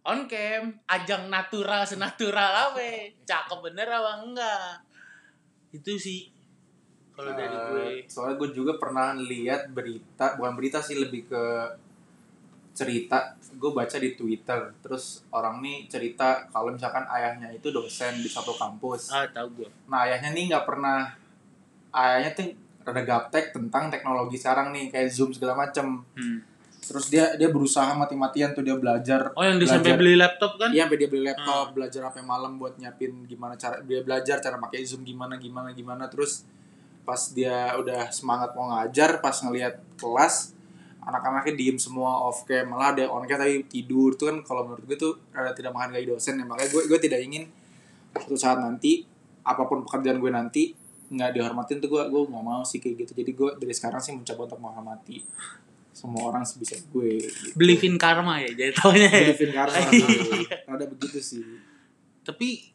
on 0.04 0.24
cam 0.24 0.62
ajang 0.86 1.26
natural 1.26 1.82
senatural 1.82 2.52
apa? 2.70 2.80
Cakep 3.24 3.58
bener 3.62 3.88
apa 3.88 4.12
enggak? 4.20 4.68
Itu 5.72 5.96
sih. 5.96 6.28
Kalau 7.10 7.30
dari 7.32 7.46
Eh, 7.48 7.62
gue. 7.64 7.86
soalnya 8.04 8.36
gue 8.36 8.50
juga 8.52 8.74
pernah 8.74 9.14
lihat 9.14 9.70
berita 9.70 10.34
bukan 10.34 10.54
berita 10.54 10.78
sih 10.78 10.94
lebih 10.94 11.24
ke 11.24 11.42
cerita. 12.72 13.32
Gue 13.54 13.70
baca 13.70 13.96
di 13.96 14.12
Twitter 14.12 14.58
terus 14.82 15.22
orang 15.30 15.62
nih 15.62 15.86
cerita 15.86 16.42
kalau 16.50 16.74
misalkan 16.74 17.06
ayahnya 17.06 17.48
itu 17.48 17.70
dosen 17.70 18.18
di 18.18 18.26
satu 18.26 18.50
kampus. 18.52 19.14
Ah 19.14 19.24
tahu 19.26 19.62
gue 19.62 19.68
nah 19.86 20.02
ayahnya 20.04 20.34
nih 20.34 20.50
nggak 20.50 20.66
pernah 20.66 21.06
ayahnya 21.92 22.34
tuh 22.34 22.50
rada 22.82 23.00
gaptek 23.00 23.54
tentang 23.54 23.88
teknologi 23.88 24.34
sekarang 24.34 24.74
nih 24.74 24.90
kayak 24.90 25.08
zoom 25.08 25.30
segala 25.30 25.54
macem. 25.56 26.02
Hmm. 26.18 26.42
Terus 26.84 27.08
dia 27.08 27.32
dia 27.40 27.48
berusaha 27.48 27.96
mati-matian 27.96 28.52
tuh 28.52 28.60
dia 28.60 28.76
belajar 28.76 29.32
oh 29.32 29.42
yang 29.42 29.56
dia 29.56 29.68
sampai 29.72 29.96
Belajar. 29.96 30.00
beli 30.00 30.14
laptop 30.20 30.52
kan? 30.60 30.68
Iya, 30.70 30.84
sampai 30.84 30.98
dia 31.00 31.08
beli 31.08 31.24
laptop, 31.24 31.66
belajar 31.72 32.00
sampai 32.06 32.22
malam 32.22 32.52
buat 32.60 32.76
nyiapin 32.76 33.24
gimana 33.24 33.56
cara 33.56 33.80
dia 33.80 34.00
belajar 34.04 34.36
cara 34.44 34.56
pakai 34.60 34.84
Zoom 34.84 35.02
gimana 35.02 35.40
gimana 35.40 35.72
gimana. 35.72 36.04
Terus 36.12 36.44
pas 37.04 37.20
dia 37.32 37.72
udah 37.76 38.08
semangat 38.12 38.52
mau 38.52 38.68
ngajar, 38.72 39.20
pas 39.24 39.36
ngelihat 39.44 39.80
kelas 39.96 40.56
anak-anaknya 41.04 41.52
diem 41.56 41.76
semua 41.76 42.16
off 42.24 42.48
cam, 42.48 42.64
malah 42.72 42.96
ada 42.96 43.04
on 43.08 43.28
cam 43.28 43.36
tapi 43.40 43.64
tidur. 43.68 44.16
Tuh 44.16 44.32
kan 44.32 44.36
kalau 44.44 44.68
menurut 44.68 44.84
gue 44.88 44.96
tuh 44.96 45.12
rada 45.32 45.52
tidak 45.52 45.72
menghargai 45.72 46.04
dosen 46.08 46.40
ya. 46.40 46.44
Makanya 46.44 46.68
gue 46.72 46.82
gue 46.88 46.98
tidak 47.00 47.20
ingin 47.24 47.44
suatu 48.12 48.36
saat 48.36 48.60
nanti 48.60 49.04
apa 49.44 49.68
pun 49.68 49.84
pekerjaan 49.84 50.16
gue 50.20 50.32
nanti 50.32 50.62
nggak 51.04 51.36
dihormatin 51.36 51.84
tuh 51.84 51.92
gue 51.92 52.02
gue 52.08 52.20
nggak 52.24 52.44
mau 52.44 52.64
sih 52.64 52.80
kayak 52.80 53.04
gitu. 53.04 53.12
Jadi 53.20 53.30
gue 53.36 53.50
dari 53.60 53.74
sekarang 53.76 54.00
sih 54.00 54.16
mencoba 54.16 54.48
untuk 54.48 54.60
menghormati 54.64 55.16
semua 55.94 56.26
orang 56.26 56.42
sebisa 56.42 56.74
gue 56.84 57.22
gitu. 57.22 57.54
karma 57.96 58.36
ya 58.36 58.50
jadi 58.50 58.74
taunya 58.74 59.06
ya 59.06 59.30
Believe 59.30 59.42
in 59.42 59.52
karma 59.52 59.78
Iya. 59.94 60.56
ada 60.66 60.84
begitu 60.84 61.18
sih 61.18 61.42
tapi 62.20 62.74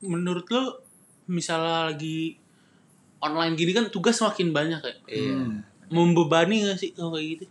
menurut 0.00 0.48
lo 0.48 0.80
misalnya 1.26 1.92
lagi 1.92 2.34
online 3.20 3.54
gini 3.54 3.70
kan 3.70 3.86
tugas 3.88 4.16
makin 4.18 4.50
banyak 4.50 4.80
ya 4.80 4.94
Iya. 5.06 5.34
Hmm. 5.36 5.60
membebani 5.88 6.64
gak 6.64 6.78
sih 6.78 6.90
kalau 6.90 7.12
kayak 7.12 7.26
gitu 7.36 7.44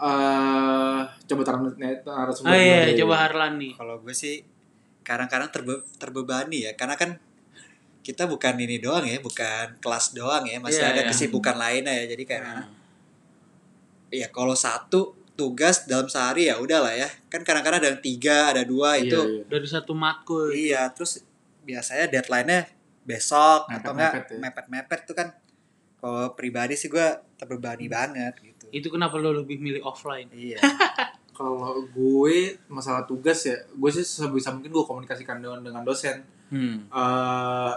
eh 0.00 1.00
coba 1.26 1.42
taruh 1.42 1.60
narasumber 1.76 2.48
ah 2.48 2.56
iya 2.56 2.78
dulu 2.86 2.98
coba 3.02 3.14
Harlan 3.20 3.52
nih 3.58 3.72
Kalau 3.74 3.98
gue 3.98 4.14
sih 4.14 4.40
kadang-kadang 5.02 5.50
terbe- 5.50 5.84
terbebani 5.96 6.64
ya 6.64 6.72
karena 6.72 6.94
kan 6.94 7.18
kita 8.00 8.24
bukan 8.24 8.56
ini 8.56 8.80
doang 8.80 9.04
ya, 9.04 9.20
bukan 9.20 9.76
kelas 9.76 10.16
doang 10.16 10.40
ya, 10.42 10.56
masih 10.56 10.80
Iya, 10.80 10.88
ada 10.88 11.02
iya. 11.04 11.08
kesibukan 11.12 11.52
lainnya 11.52 11.92
ya. 11.92 12.04
Jadi 12.08 12.24
kayak 12.24 12.42
Nah, 12.42 12.64
ya 14.10 14.28
kalau 14.28 14.52
satu 14.52 15.14
tugas 15.34 15.88
dalam 15.88 16.04
sehari 16.06 16.50
ya 16.50 16.60
udahlah 16.60 16.92
ya. 16.92 17.08
Kan 17.32 17.40
kadang-kadang 17.42 17.80
ada 17.80 17.88
yang 17.96 18.02
tiga, 18.04 18.52
ada 18.52 18.60
dua 18.62 19.00
Iya, 19.00 19.08
itu. 19.08 19.20
iya. 19.24 19.42
dari 19.48 19.64
satu 19.64 19.96
matkul 19.96 20.52
Iya, 20.52 20.92
terus 20.92 21.24
biasanya 21.64 22.12
deadline-nya 22.12 22.68
besok 23.00 23.64
atau 23.66 23.96
enggak 23.96 24.12
Mepet-mepet 24.12 24.28
ya. 24.28 24.38
mepet-mepet 24.38 25.00
tuh 25.08 25.16
kan 25.16 25.28
kalau 25.96 26.32
pribadi 26.36 26.76
sih 26.76 26.88
gue 26.88 27.02
terbebani 27.36 27.88
banget 27.88 28.32
gitu. 28.40 28.64
itu 28.70 28.88
kenapa 28.88 29.16
lo 29.16 29.32
lebih 29.32 29.56
milih 29.60 29.80
offline 29.82 30.28
Iya. 30.30 30.60
kalau 31.36 31.80
gue 31.88 32.36
masalah 32.68 33.08
tugas 33.08 33.44
ya 33.44 33.56
gue 33.56 33.90
sih 33.90 34.04
sebisa 34.04 34.52
mungkin 34.52 34.68
gue 34.70 34.84
komunikasikan 34.84 35.40
dengan 35.40 35.64
dengan 35.64 35.82
dosen 35.82 36.20
hmm. 36.52 36.92
eh 36.92 37.72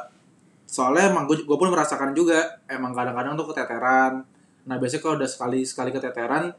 soalnya 0.63 1.11
emang 1.11 1.23
gue, 1.25 1.43
gue 1.43 1.57
pun 1.57 1.69
merasakan 1.69 2.11
juga 2.11 2.59
emang 2.67 2.91
kadang-kadang 2.91 3.35
tuh 3.35 3.47
keteteran 3.51 4.23
nah 4.63 4.75
biasanya 4.75 5.01
kalau 5.01 5.15
udah 5.15 5.27
sekali 5.27 5.59
sekali 5.61 5.89
keteteran 5.89 6.55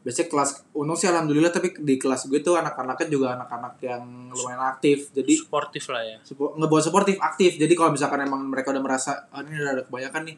biasanya 0.00 0.28
kelas 0.28 0.50
untung 0.72 0.94
sih 0.94 1.06
alhamdulillah 1.06 1.50
tapi 1.50 1.74
di 1.76 1.96
kelas 1.96 2.26
gue 2.26 2.38
tuh 2.38 2.54
anak-anaknya 2.54 3.06
juga 3.08 3.34
anak-anak 3.34 3.74
yang 3.80 4.02
lumayan 4.28 4.62
aktif 4.68 5.10
jadi 5.10 5.32
sportif 5.36 5.88
lah 5.88 5.98
ya 6.00 6.16
Supo- 6.20 6.54
ngebawa 6.54 6.78
sportif 6.78 7.16
aktif 7.18 7.54
jadi 7.54 7.72
kalau 7.72 7.90
misalkan 7.90 8.20
emang 8.20 8.44
mereka 8.44 8.70
udah 8.70 8.80
merasa 8.80 9.26
ah, 9.28 9.40
ini 9.40 9.56
udah 9.56 9.72
ada 9.72 9.82
kebanyakan 9.82 10.22
nih 10.24 10.36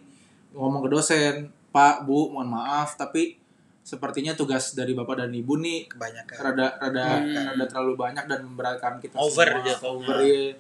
ngomong 0.51 0.81
ke 0.81 0.91
dosen 0.91 1.35
pak 1.69 2.01
bu 2.03 2.31
mohon 2.31 2.49
maaf 2.49 2.95
tapi 2.95 3.37
sepertinya 3.83 4.33
tugas 4.33 4.73
dari 4.73 4.93
bapak 4.93 5.17
dan 5.19 5.33
ibu 5.33 5.57
nih 5.57 5.85
Kebanyakan. 5.87 6.37
rada 6.39 6.67
rada 6.79 7.05
Hmm. 7.19 7.37
rada 7.51 7.65
terlalu 7.67 7.93
banyak 7.95 8.25
dan 8.25 8.41
memberatkan 8.43 8.97
kita 8.99 9.17
Over 9.17 9.49
semua 9.61 9.77
over 9.87 10.17
ya. 10.23 10.53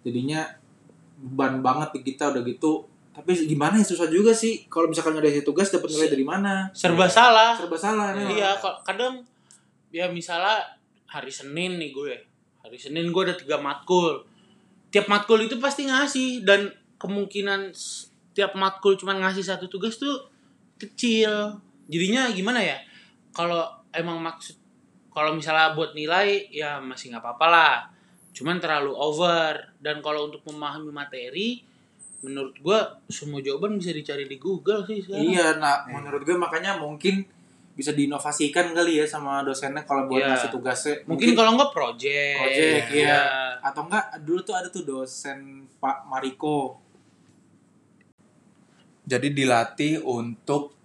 jadinya 0.00 0.40
beban 1.16 1.60
banget 1.60 1.92
di 1.92 2.00
kita 2.02 2.28
udah 2.28 2.42
gitu 2.42 2.88
tapi 3.10 3.34
gimana 3.42 3.82
ya 3.82 3.86
susah 3.86 4.06
juga 4.06 4.30
sih. 4.30 4.70
Kalau 4.70 4.86
misalkan 4.86 5.18
nggak 5.18 5.26
ada 5.26 5.42
tugas 5.42 5.68
dapat 5.74 5.90
nilai 5.90 6.08
dari 6.14 6.22
mana? 6.22 6.70
serba 6.70 7.10
salah. 7.10 7.58
Serba 7.58 7.74
salah 7.74 8.14
memang. 8.14 8.38
iya 8.38 8.54
kadang 8.86 9.26
ya 9.90 10.06
misalnya 10.06 10.62
hari 11.10 11.30
Senin 11.34 11.82
nih 11.82 11.90
gue. 11.90 12.14
Hari 12.62 12.78
Senin 12.78 13.10
gue 13.10 13.22
ada 13.26 13.34
tiga 13.34 13.58
matkul. 13.58 14.22
Tiap 14.94 15.10
matkul 15.10 15.42
itu 15.42 15.58
pasti 15.58 15.90
ngasih. 15.90 16.46
Dan 16.46 16.70
kemungkinan 17.02 17.74
tiap 18.30 18.54
matkul 18.54 18.94
cuma 18.94 19.18
ngasih 19.18 19.42
satu 19.42 19.66
tugas 19.66 19.98
tuh 19.98 20.30
kecil. 20.78 21.58
Jadinya 21.90 22.30
gimana 22.30 22.62
ya? 22.62 22.78
Kalau 23.34 23.66
emang 23.90 24.22
maksud 24.22 24.54
kalau 25.10 25.34
misalnya 25.34 25.74
buat 25.74 25.98
nilai 25.98 26.46
ya 26.54 26.78
masih 26.78 27.10
nggak 27.10 27.26
apa-apa 27.26 27.46
lah. 27.50 27.76
Cuman 28.30 28.62
terlalu 28.62 28.94
over. 28.94 29.74
Dan 29.82 29.98
kalau 29.98 30.30
untuk 30.30 30.46
memahami 30.46 30.94
materi 30.94 31.66
menurut 32.20 32.52
gue 32.54 32.78
semua 33.08 33.40
jawaban 33.40 33.74
bisa 33.74 33.90
dicari 33.90 34.24
di 34.24 34.36
Google 34.36 34.84
sih 34.84 35.00
sekarang 35.00 35.24
iya 35.24 35.56
nah 35.56 35.84
menurut 35.86 36.20
gue 36.20 36.36
makanya 36.36 36.76
mungkin 36.76 37.24
bisa 37.70 37.90
diinovasikan 37.90 38.76
kali 38.76 39.00
ya 39.00 39.06
sama 39.06 39.40
dosennya 39.40 39.82
kalau 39.82 40.04
buat 40.04 40.20
Iya. 40.20 40.28
ngasih 40.30 40.50
tugasnya 40.50 40.94
mungkin 41.08 41.32
kalau 41.32 41.56
nggak 41.56 41.72
project 41.72 42.36
Project, 42.38 42.86
iya. 42.92 43.08
ya. 43.08 43.20
atau 43.62 43.88
enggak 43.88 44.04
dulu 44.20 44.40
tuh 44.42 44.52
ada 44.52 44.68
tuh 44.68 44.84
dosen 44.84 45.64
Pak 45.76 46.04
Mariko 46.04 46.76
jadi 49.04 49.28
dilatih 49.32 50.04
untuk 50.04 50.76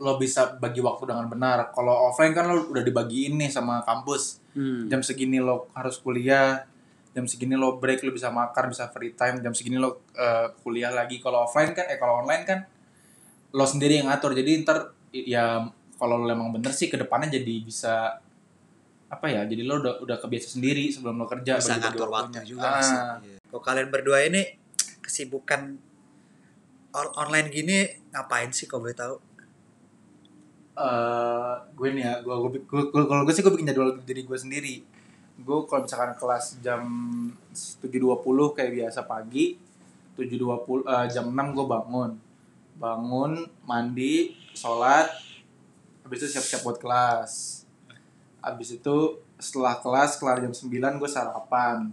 lo 0.00 0.16
bisa 0.16 0.56
bagi 0.56 0.80
waktu 0.80 1.04
dengan 1.04 1.28
benar 1.28 1.74
kalau 1.74 2.08
offline 2.08 2.32
kan 2.32 2.48
lo 2.48 2.70
udah 2.70 2.80
dibagiin 2.80 3.36
nih 3.36 3.50
sama 3.50 3.82
kampus 3.82 4.38
Hmm. 4.50 4.90
jam 4.90 4.98
segini 4.98 5.38
lo 5.38 5.70
harus 5.74 6.02
kuliah 6.02 6.66
jam 7.10 7.24
segini 7.24 7.54
lo 7.54 7.74
break 7.74 8.00
lo 8.00 8.10
bisa 8.10 8.30
makan 8.30 8.70
bisa 8.70 8.86
free 8.88 9.12
time 9.12 9.38
jam 9.38 9.50
segini 9.50 9.76
lo 9.76 10.06
eh, 10.12 10.46
kuliah 10.58 10.90
lagi 10.90 11.18
kalau 11.18 11.42
offline 11.42 11.70
kan 11.70 11.84
eh 11.84 11.96
kalau 11.96 12.20
online 12.20 12.44
kan 12.44 12.58
lo 13.50 13.64
sendiri 13.64 13.98
yang 13.98 14.06
ngatur 14.06 14.30
jadi 14.32 14.50
ntar 14.60 14.78
ya 15.10 15.58
kalau 15.94 16.16
lo 16.16 16.28
emang 16.28 16.50
bener 16.50 16.70
sih 16.70 16.86
ke 16.86 16.96
depannya 16.96 17.28
jadi 17.32 17.54
bisa 17.60 18.14
apa 19.06 19.26
ya 19.26 19.42
jadi 19.42 19.62
lo 19.62 19.78
udah 19.78 19.94
udah 20.00 20.16
kebiasa 20.16 20.54
sendiri 20.54 20.86
sebelum 20.88 21.16
lo 21.16 21.26
kerja 21.26 21.58
bisa 21.58 21.76
ngatur 21.76 22.06
waktu 22.08 22.46
juga 22.46 22.68
Ah, 22.70 22.78
sih. 22.80 22.96
Iya. 23.26 23.38
Kalau 23.44 23.58
kalian 23.60 23.90
berdua 23.90 24.22
ini 24.22 24.46
kesibukan 25.00 25.74
on- 26.92 27.14
online 27.16 27.50
gini 27.50 27.78
ngapain 28.08 28.50
sih 28.50 28.64
kalau 28.64 28.86
boleh 28.86 28.94
tahu? 28.94 29.16
eh, 30.72 31.54
gue 31.74 31.88
nih 31.90 32.02
ya 32.02 32.14
gue, 32.20 32.30
gue, 32.32 32.50
gue- 32.62 32.88
gue- 32.88 33.06
kalau 33.06 33.22
gue 33.22 33.34
sih 33.34 33.42
gue 33.42 33.50
bikin 33.50 33.68
jadwal 33.68 33.98
diri 34.00 34.22
gue 34.22 34.38
sendiri 34.38 34.74
gue 35.40 35.58
kalau 35.64 35.82
misalkan 35.88 36.12
kelas 36.16 36.60
jam 36.60 36.82
7.20 37.52 38.56
kayak 38.56 38.72
biasa 38.76 39.00
pagi 39.08 39.56
7.20 40.20 40.84
eh, 40.84 41.06
jam 41.08 41.26
6 41.32 41.56
gue 41.56 41.66
bangun. 41.66 42.10
Bangun 42.80 43.32
mandi 43.64 44.36
sholat 44.52 45.08
habis 46.04 46.26
itu 46.26 46.28
siap-siap 46.36 46.60
buat 46.66 46.78
kelas. 46.80 47.64
Habis 48.44 48.80
itu 48.80 48.96
setelah 49.40 49.80
kelas 49.80 50.20
kelar 50.20 50.44
jam 50.44 50.52
9 50.52 51.00
gue 51.00 51.10
sarapan. 51.10 51.88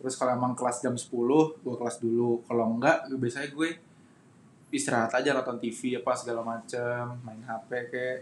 Terus 0.00 0.16
kalau 0.16 0.32
emang 0.32 0.56
kelas 0.56 0.80
jam 0.80 0.96
10 0.96 1.12
gue 1.60 1.74
kelas 1.76 1.96
dulu. 2.00 2.40
Kalau 2.48 2.64
enggak 2.76 3.12
biasanya 3.12 3.52
gue 3.52 3.76
istirahat 4.70 5.12
aja 5.18 5.34
nonton 5.34 5.58
TV 5.58 5.98
apa 5.98 6.14
segala 6.14 6.46
macem 6.46 7.18
main 7.26 7.42
HP 7.42 7.70
kayak 7.90 8.18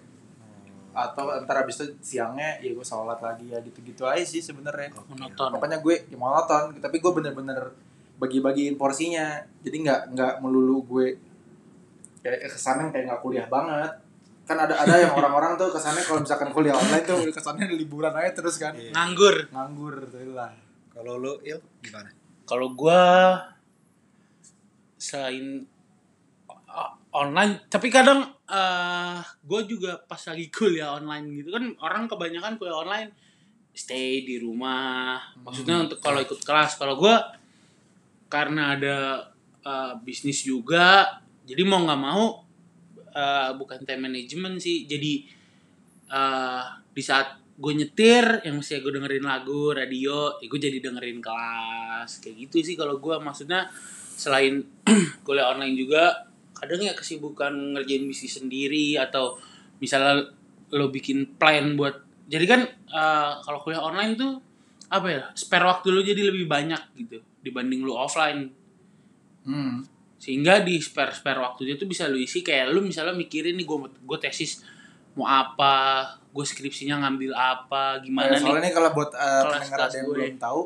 atau 0.97 1.31
ntar 1.45 1.63
abis 1.63 1.85
itu 1.85 1.87
siangnya 2.01 2.59
ya 2.59 2.75
gue 2.75 2.87
sholat 2.87 3.21
lagi 3.21 3.53
ya 3.53 3.59
gitu-gitu 3.63 4.09
aja 4.09 4.25
sih 4.25 4.43
sebenarnya. 4.43 4.91
Monoton? 5.09 5.51
Pokoknya 5.55 5.79
gue 5.79 5.95
ya 6.09 6.17
monoton 6.19 6.77
tapi 6.81 6.99
gue 6.99 7.13
bener-bener 7.13 7.73
bagi-bagiin 8.19 8.75
porsinya. 8.81 9.41
Jadi 9.63 9.77
nggak 9.85 10.01
nggak 10.15 10.35
melulu 10.43 10.85
gue 10.85 11.07
kayak 12.25 12.51
kesannya 12.51 12.91
kayak 12.91 13.05
nggak 13.13 13.21
kuliah 13.23 13.47
banget. 13.47 13.93
Kan 14.49 14.57
ada 14.57 14.81
ada 14.81 14.97
yang 14.97 15.13
orang-orang 15.13 15.61
tuh 15.61 15.69
kesannya 15.71 16.01
kalau 16.03 16.25
misalkan 16.25 16.51
kuliah 16.51 16.73
online 16.73 17.05
tuh 17.05 17.21
kesannya 17.29 17.69
liburan 17.69 18.15
aja 18.17 18.33
terus 18.33 18.57
kan. 18.57 18.73
Iya. 18.73 18.93
nganggur. 18.97 19.53
Nganggur 19.53 20.09
tuh 20.09 20.33
lah. 20.33 20.53
Kalau 20.95 21.15
lu 21.15 21.39
Il 21.47 21.63
gimana? 21.85 22.11
kalau 22.49 22.73
gua 22.73 23.37
selain 24.97 25.69
online 27.13 27.61
tapi 27.69 27.93
kadang 27.93 28.25
eh 28.49 29.21
gue 29.45 29.61
juga 29.69 30.01
pas 30.09 30.21
lagi 30.25 30.49
kuliah 30.49 30.97
online 30.97 31.45
gitu 31.45 31.53
kan 31.53 31.65
orang 31.85 32.09
kebanyakan 32.09 32.57
kuliah 32.57 32.81
online 32.81 33.11
stay 33.79 34.27
di 34.27 34.43
rumah. 34.43 35.23
Maksudnya 35.47 35.87
untuk 35.87 36.03
kalau 36.03 36.19
ikut 36.19 36.43
kelas. 36.43 36.75
Kalau 36.75 36.99
gua 36.99 37.23
karena 38.27 38.75
ada 38.75 38.97
eh, 39.63 39.93
bisnis 40.03 40.43
juga 40.43 41.23
jadi 41.47 41.63
mau 41.63 41.87
nggak 41.87 42.03
mau 42.03 42.43
eh, 43.15 43.51
bukan 43.55 43.87
time 43.87 44.11
management 44.11 44.59
sih. 44.59 44.91
Jadi 44.91 45.23
eh, 46.11 46.65
di 46.91 47.03
saat 47.07 47.39
gue 47.59 47.75
nyetir 47.75 48.47
yang 48.47 48.63
mesti 48.63 48.79
gue 48.79 48.95
dengerin 48.95 49.27
lagu 49.27 49.75
radio 49.75 50.39
ya 50.39 50.47
gue 50.51 50.61
jadi 50.61 50.79
dengerin 50.83 51.23
kelas. 51.23 52.19
Kayak 52.19 52.51
gitu 52.51 52.75
sih 52.75 52.75
kalau 52.75 52.99
gue 52.99 53.15
maksudnya 53.23 53.71
selain 54.19 54.67
kuliah 55.27 55.55
online 55.55 55.79
juga 55.79 56.28
kadang 56.59 56.81
ya 56.81 56.93
kesibukan 56.93 57.51
ngerjain 57.73 58.05
bisnis 58.05 58.35
sendiri 58.35 58.99
atau 58.99 59.39
misalnya 59.79 60.35
lo 60.69 60.91
bikin 60.91 61.39
plan 61.39 61.75
buat 61.75 61.95
jadi 62.27 62.45
kan 62.45 62.61
eh, 62.69 63.31
kalau 63.41 63.63
kuliah 63.63 63.81
online 63.81 64.13
tuh 64.15 64.43
apa 64.89 65.07
ya 65.07 65.23
spare 65.33 65.65
waktu 65.65 65.89
lo 65.89 66.01
jadi 66.01 66.19
lebih 66.25 66.45
banyak 66.45 66.83
gitu 66.99 67.19
dibanding 67.41 67.83
lo 67.83 67.97
offline 67.97 68.51
Hmm. 69.43 69.81
sehingga 70.19 70.61
di 70.61 70.77
spare 70.77 71.15
spare 71.15 71.41
waktunya 71.41 71.73
tuh 71.73 71.89
bisa 71.89 72.05
lu 72.05 72.19
isi 72.19 72.43
kayak 72.43 72.69
lu 72.69 72.85
misalnya 72.85 73.15
mikirin 73.15 73.57
nih 73.57 73.65
gue 73.65 73.79
gue 73.97 74.19
tesis 74.21 74.61
mau 75.15 75.25
apa 75.25 76.05
gue 76.29 76.45
skripsinya 76.45 77.01
ngambil 77.01 77.33
apa 77.33 78.03
gimana 78.05 78.35
Eh, 78.35 78.37
nih 78.37 78.43
soalnya 78.45 78.63
nih 78.69 78.75
kalau 78.77 78.91
buat 78.93 79.11
uh, 79.17 79.43
pendengar 79.49 79.79
ada 79.81 79.97
yang 79.97 80.05
gue. 80.05 80.15
belum 80.21 80.37
tahu, 80.37 80.61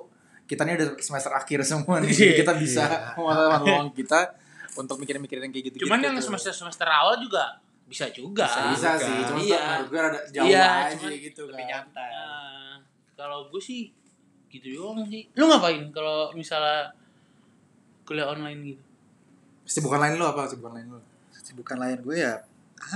kita 0.44 0.60
ini 0.66 0.72
udah 0.74 0.88
semester 0.98 1.30
akhir 1.30 1.58
semua 1.62 2.02
nih. 2.02 2.10
Iya. 2.10 2.18
Jadi 2.18 2.34
kita 2.42 2.52
bisa 2.58 2.84
mengatakan 3.14 3.60
uang 3.70 3.88
kita 4.02 4.18
untuk 4.76 4.96
mikirin-mikirin 5.00 5.52
kayak 5.52 5.64
gitu. 5.72 5.84
cuman 5.84 6.00
yang 6.00 6.16
semester 6.18 6.52
semester 6.52 6.88
awal 6.88 7.20
juga 7.20 7.60
bisa 7.92 8.08
juga. 8.08 8.48
Bisa, 8.48 8.72
bisa 8.72 8.90
sih, 9.04 9.16
cuma 9.28 9.40
iya. 9.44 9.60
menurut 9.60 9.88
gue 9.92 10.00
ada 10.00 10.20
jauh 10.32 10.46
Iya, 10.48 10.64
aja 10.88 10.96
cuman 10.96 11.12
gitu 11.12 11.42
lebih 11.44 11.64
kan. 11.68 11.70
nyantai. 11.76 12.08
Nah, 12.08 12.74
kalau 13.12 13.38
gue 13.52 13.60
sih 13.60 13.92
gitu 14.48 14.66
doang 14.72 15.04
sih. 15.04 15.28
Lu 15.36 15.44
ngapain 15.44 15.92
kalau 15.92 16.32
misalnya 16.32 16.88
kuliah 18.08 18.32
online 18.32 18.60
gitu? 18.72 18.82
Kesibukan 19.68 20.00
lain 20.00 20.14
lu 20.16 20.24
apa? 20.24 20.48
Kesibukan 20.48 20.72
lain 20.72 20.88
lu? 20.88 21.00
kesibukan 21.32 21.74
lain 21.74 21.98
gue 22.00 22.16
ya 22.16 22.34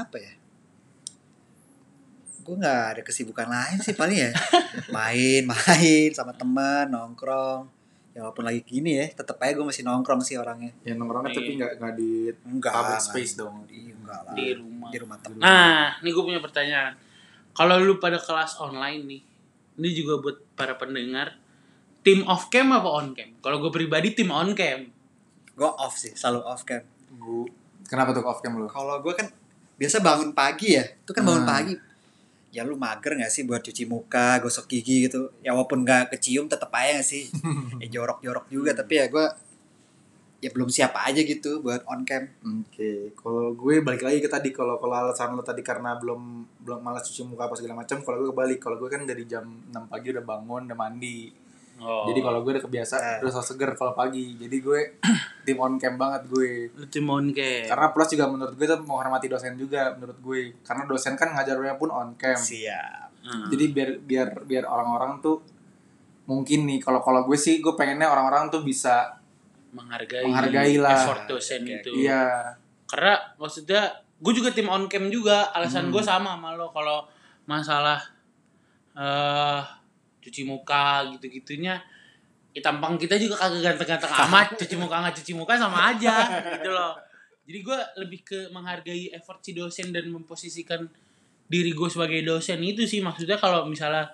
apa 0.01 0.17
ya? 0.17 0.33
Gue 2.41 2.55
nggak 2.57 2.83
ada 2.97 3.03
kesibukan 3.05 3.49
lain 3.53 3.77
sih 3.85 3.93
paling 3.93 4.17
ya. 4.17 4.33
Main 4.97 5.45
main 5.51 6.09
sama 6.15 6.33
teman 6.33 6.89
nongkrong 6.89 7.69
ya 8.16 8.24
walaupun 8.24 8.42
lagi 8.42 8.64
gini 8.64 8.96
ya 8.96 9.12
tetep 9.12 9.37
aja 9.37 9.52
gue 9.52 9.66
masih 9.66 9.85
nongkrong 9.85 10.18
sih 10.18 10.35
orangnya 10.35 10.72
Ya 10.81 10.92
nongkrongnya 10.92 11.29
Iya. 11.29 11.37
tapi 11.37 11.50
nggak 11.55 11.72
nggak 11.76 11.94
di 11.94 12.11
enggak 12.46 12.72
public 12.72 12.88
enggak. 12.90 13.05
space 13.07 13.33
dong. 13.35 13.57
Iya, 13.68 13.92
enggak 13.94 14.20
lah 14.22 14.33
di 14.33 14.46
rumah 14.55 14.88
di 14.88 14.96
rumah 14.96 15.16
teman 15.18 15.37
Nah, 15.38 15.81
ini 15.98 16.09
gue 16.09 16.24
punya 16.24 16.40
pertanyaan. 16.40 16.92
Kalau 17.52 17.76
lu 17.76 17.96
pada 17.96 18.16
kelas 18.16 18.57
online 18.59 19.00
nih, 19.02 19.20
ini 19.76 19.88
juga 19.90 20.16
buat 20.18 20.37
para 20.55 20.74
pendengar, 20.74 21.37
tim 22.00 22.24
off 22.24 22.48
cam 22.48 22.70
apa 22.70 22.88
on 22.90 23.12
cam? 23.12 23.37
Kalau 23.37 23.57
gue 23.59 23.68
pribadi 23.70 24.12
tim 24.12 24.29
on 24.31 24.52
cam. 24.52 24.88
gue 25.52 25.70
off 25.74 25.94
sih 25.94 26.12
selalu 26.12 26.40
off 26.42 26.62
kan 26.62 26.85
Gue 27.11 27.48
kenapa 27.85 28.12
tuh 28.12 28.20
off 28.22 28.40
cam 28.40 28.52
lu? 28.55 28.64
kalau 28.66 28.96
gue 28.98 29.12
kan 29.12 29.24
biasa 29.74 30.00
bangun 30.00 30.33
pagi 30.33 30.72
ya 30.72 30.85
itu 30.85 31.11
kan 31.11 31.20
bangun 31.22 31.42
Hmm. 31.42 31.52
pagi 31.55 31.72
ya 32.57 32.64
lu 32.64 32.81
mager 32.81 33.21
gak 33.21 33.29
sih 33.29 33.45
buat 33.45 33.61
cuci 33.61 33.85
muka 33.85 34.40
gosok 34.40 34.64
gigi 34.64 35.05
gitu 35.05 35.29
ya 35.45 35.53
walaupun 35.53 35.85
gak 35.85 36.09
kecium 36.16 36.49
tetep 36.49 36.73
aja 36.73 36.99
gak 36.99 37.07
sih 37.07 37.29
ya 37.85 37.87
jorok 37.92 38.25
jorok 38.25 38.49
juga 38.49 38.73
tapi 38.73 38.97
ya 38.97 39.12
gue 39.12 39.27
ya 40.37 40.53
belum 40.53 40.69
siap 40.69 40.92
aja 40.97 41.21
gitu 41.21 41.61
buat 41.61 41.85
on 41.85 42.05
cam 42.05 42.25
Oke, 42.64 43.12
kalau 43.12 43.53
gue 43.53 43.81
balik 43.81 44.05
lagi 44.05 44.21
ke 44.21 44.29
tadi 44.29 44.53
kalau 44.53 44.77
kalau 44.77 44.92
alasan 44.92 45.33
lo 45.33 45.40
tadi 45.40 45.64
karena 45.64 45.97
belum 45.97 46.45
belum 46.61 46.81
malas 46.81 47.09
cuci 47.09 47.25
muka 47.25 47.49
apa 47.49 47.57
segala 47.57 47.81
macam, 47.81 48.05
kalau 48.05 48.21
gue 48.21 48.29
kebalik, 48.37 48.61
kalau 48.61 48.77
gue 48.77 48.88
kan 48.88 49.09
dari 49.09 49.25
jam 49.25 49.45
6 49.73 49.73
pagi 49.88 50.12
udah 50.12 50.25
bangun, 50.29 50.69
udah 50.69 50.77
mandi. 50.77 51.33
Oh. 51.81 52.05
Jadi 52.05 52.21
kalau 52.21 52.45
gue 52.45 52.53
udah 52.53 52.64
kebiasa, 52.69 52.95
Eh. 53.01 53.19
udah 53.25 53.33
seger 53.40 53.73
kalau 53.81 53.97
pagi. 53.97 54.37
Jadi 54.37 54.57
gue 54.61 54.81
tim 55.47 55.57
on 55.57 55.79
cam 55.79 55.95
banget 55.95 56.27
gue. 56.27 56.67
lu 56.75 56.87
tim 56.87 57.07
on 57.07 57.31
cam. 57.31 57.65
Karena 57.65 57.87
plus 57.89 58.09
juga 58.11 58.27
menurut 58.27 58.53
gue 58.53 58.67
itu 58.67 58.77
menghormati 58.83 59.27
dosen 59.27 59.55
juga 59.55 59.95
menurut 59.95 60.19
gue. 60.19 60.41
Karena 60.61 60.83
dosen 60.85 61.15
kan 61.15 61.31
ngajarnya 61.31 61.79
pun 61.79 61.89
on 61.89 62.11
cam. 62.17 62.35
siap 62.35 63.07
Hmm. 63.23 63.51
Jadi 63.51 63.65
biar 63.71 63.91
biar 63.99 64.29
biar 64.43 64.65
orang-orang 64.65 65.19
tuh 65.19 65.43
mungkin 66.27 66.63
nih 66.63 66.79
kalau 66.79 66.99
kalau 66.99 67.23
gue 67.23 67.35
sih 67.35 67.59
gue 67.59 67.75
pengennya 67.75 68.07
orang-orang 68.07 68.47
tuh 68.47 68.63
bisa 68.63 69.19
menghargai, 69.71 70.23
Menghargai 70.23 70.79
lah. 70.79 70.95
effort 70.95 71.27
dosen 71.27 71.63
Oke, 71.63 71.75
itu. 71.77 71.91
iya 71.97 72.55
Karena 72.87 73.19
maksudnya 73.35 73.83
gue 74.19 74.33
juga 74.33 74.55
tim 74.55 74.67
on 74.67 74.87
cam 74.87 75.07
juga. 75.07 75.51
Alasan 75.51 75.87
Hmm. 75.87 75.95
gue 75.95 76.03
sama 76.03 76.35
sama 76.35 76.55
lo 76.55 76.71
kalau 76.71 77.03
masalah 77.47 77.99
eh 78.95 79.63
cuci 80.23 80.43
muka 80.43 81.07
gitu-gitunya 81.11 81.79
ya 81.79 81.96
tampang 82.64 82.97
kita 82.97 83.21
juga 83.21 83.37
kagak 83.37 83.61
ganteng-ganteng 83.77 84.12
amat 84.29 84.47
cuci 84.57 84.75
muka 84.81 84.97
nggak 85.05 85.16
cuci 85.21 85.33
muka 85.37 85.53
sama 85.61 85.92
aja 85.92 86.14
gitu 86.57 86.71
loh. 86.73 86.97
Jadi 87.47 87.59
gue 87.62 87.79
lebih 88.03 88.21
ke 88.27 88.38
menghargai 88.51 89.14
effort 89.14 89.38
si 89.45 89.55
dosen 89.55 89.95
dan 89.95 90.11
memposisikan 90.11 90.83
diri 91.47 91.71
gue 91.77 91.88
sebagai 91.92 92.25
dosen. 92.27 92.59
Itu 92.64 92.88
sih 92.88 93.05
maksudnya 93.05 93.38
kalau 93.38 93.69
misalnya 93.69 94.11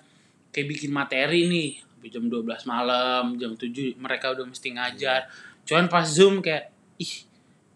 kayak 0.52 0.68
bikin 0.68 0.92
materi 0.92 1.48
nih 1.48 1.70
jam 2.10 2.26
12 2.26 2.66
malam 2.66 3.38
jam 3.38 3.54
7 3.54 3.96
mereka 3.96 4.34
udah 4.34 4.44
mesti 4.44 4.68
ngajar. 4.74 5.30
Cuman 5.64 5.86
pas 5.86 6.04
zoom 6.04 6.42
kayak 6.42 6.74
ih 7.00 7.24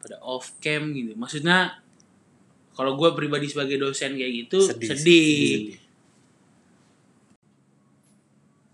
pada 0.02 0.18
off 0.20 0.59
cam 0.59 0.92
gitu. 0.92 1.14
Maksudnya 1.14 1.79
kalau 2.76 2.98
gue 3.00 3.09
pribadi 3.16 3.48
sebagai 3.48 3.81
dosen 3.81 4.20
kayak 4.20 4.33
gitu 4.44 4.61
Sedih, 4.61 4.88
sedih, 4.92 5.00
sedih. 5.00 5.79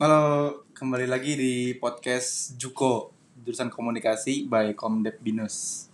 Halo, 0.02 0.61
kembali 0.82 1.06
lagi 1.06 1.38
di 1.38 1.78
podcast 1.78 2.58
Juko, 2.58 3.14
jurusan 3.38 3.70
komunikasi 3.70 4.50
by 4.50 4.74
Komdep 4.74 5.22
Binus. 5.22 5.86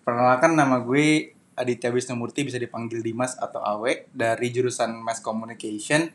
Perkenalkan 0.00 0.56
nama 0.56 0.80
gue 0.80 1.36
Aditya 1.52 1.92
Wisnumurti, 1.92 2.40
bisa 2.40 2.56
dipanggil 2.56 3.04
Dimas 3.04 3.36
atau 3.36 3.60
Awe, 3.60 4.08
dari 4.08 4.48
jurusan 4.48 4.96
Mass 5.04 5.20
Communication. 5.20 6.08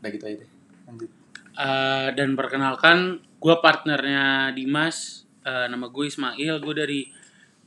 Udah 0.00 0.08
gitu 0.08 0.24
aja 0.24 0.36
deh, 0.40 0.50
lanjut. 0.88 1.10
Eh, 1.52 2.08
dan 2.16 2.32
perkenalkan 2.32 3.20
gue 3.20 3.56
partnernya 3.60 4.56
Dimas 4.56 5.28
eh, 5.44 5.68
nama 5.68 5.92
gue 5.92 6.08
Ismail 6.08 6.64
gue 6.64 6.74
dari 6.80 7.00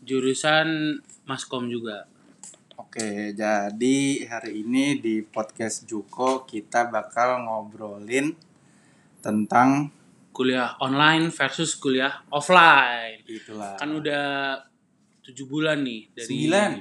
jurusan 0.01 0.97
Maskom 1.29 1.69
juga 1.69 2.09
Oke, 2.81 3.37
jadi 3.37 3.97
hari 4.25 4.65
ini 4.65 4.97
di 4.97 5.21
podcast 5.21 5.85
Juko 5.85 6.49
kita 6.49 6.89
bakal 6.89 7.45
ngobrolin 7.45 8.33
tentang 9.25 9.89
kuliah 10.29 10.77
online 10.77 11.33
versus 11.33 11.73
kuliah 11.73 12.21
offline 12.29 13.25
itulah. 13.25 13.73
kan 13.73 13.89
udah 13.89 14.59
tujuh 15.25 15.49
bulan 15.49 15.81
nih 15.81 16.13
dari 16.13 16.27
Sembilan. 16.29 16.71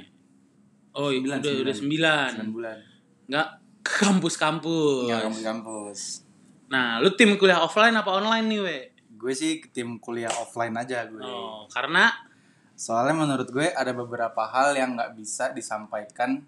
oh 0.92 1.09
iya, 1.09 1.18
Sembilan, 1.24 1.38
udah 1.40 1.48
sembilan. 1.48 1.64
udah 1.64 1.74
sembilan 1.74 2.30
9 2.44 2.52
bulan. 2.52 2.76
nggak 3.24 3.48
ke 3.80 3.94
kampus-kampus 4.04 5.04
Nggak 5.09 5.22
kampus-kampus. 5.24 5.98
nah 6.68 7.00
lu 7.00 7.09
tim 7.14 7.33
kuliah 7.35 7.64
offline 7.64 7.96
apa 7.96 8.11
online 8.12 8.46
nih 8.46 8.61
we 8.61 8.78
Gue 9.14 9.33
sih 9.33 9.57
tim 9.72 9.96
kuliah 9.96 10.28
offline 10.28 10.76
aja 10.76 11.09
gue. 11.09 11.24
oh 11.24 11.64
karena 11.72 12.12
Soalnya 12.74 13.14
menurut 13.14 13.48
gue 13.48 13.70
ada 13.70 13.94
beberapa 13.94 14.44
hal 14.44 14.74
yang 14.74 14.98
nggak 14.98 15.14
bisa 15.14 15.54
disampaikan 15.54 16.42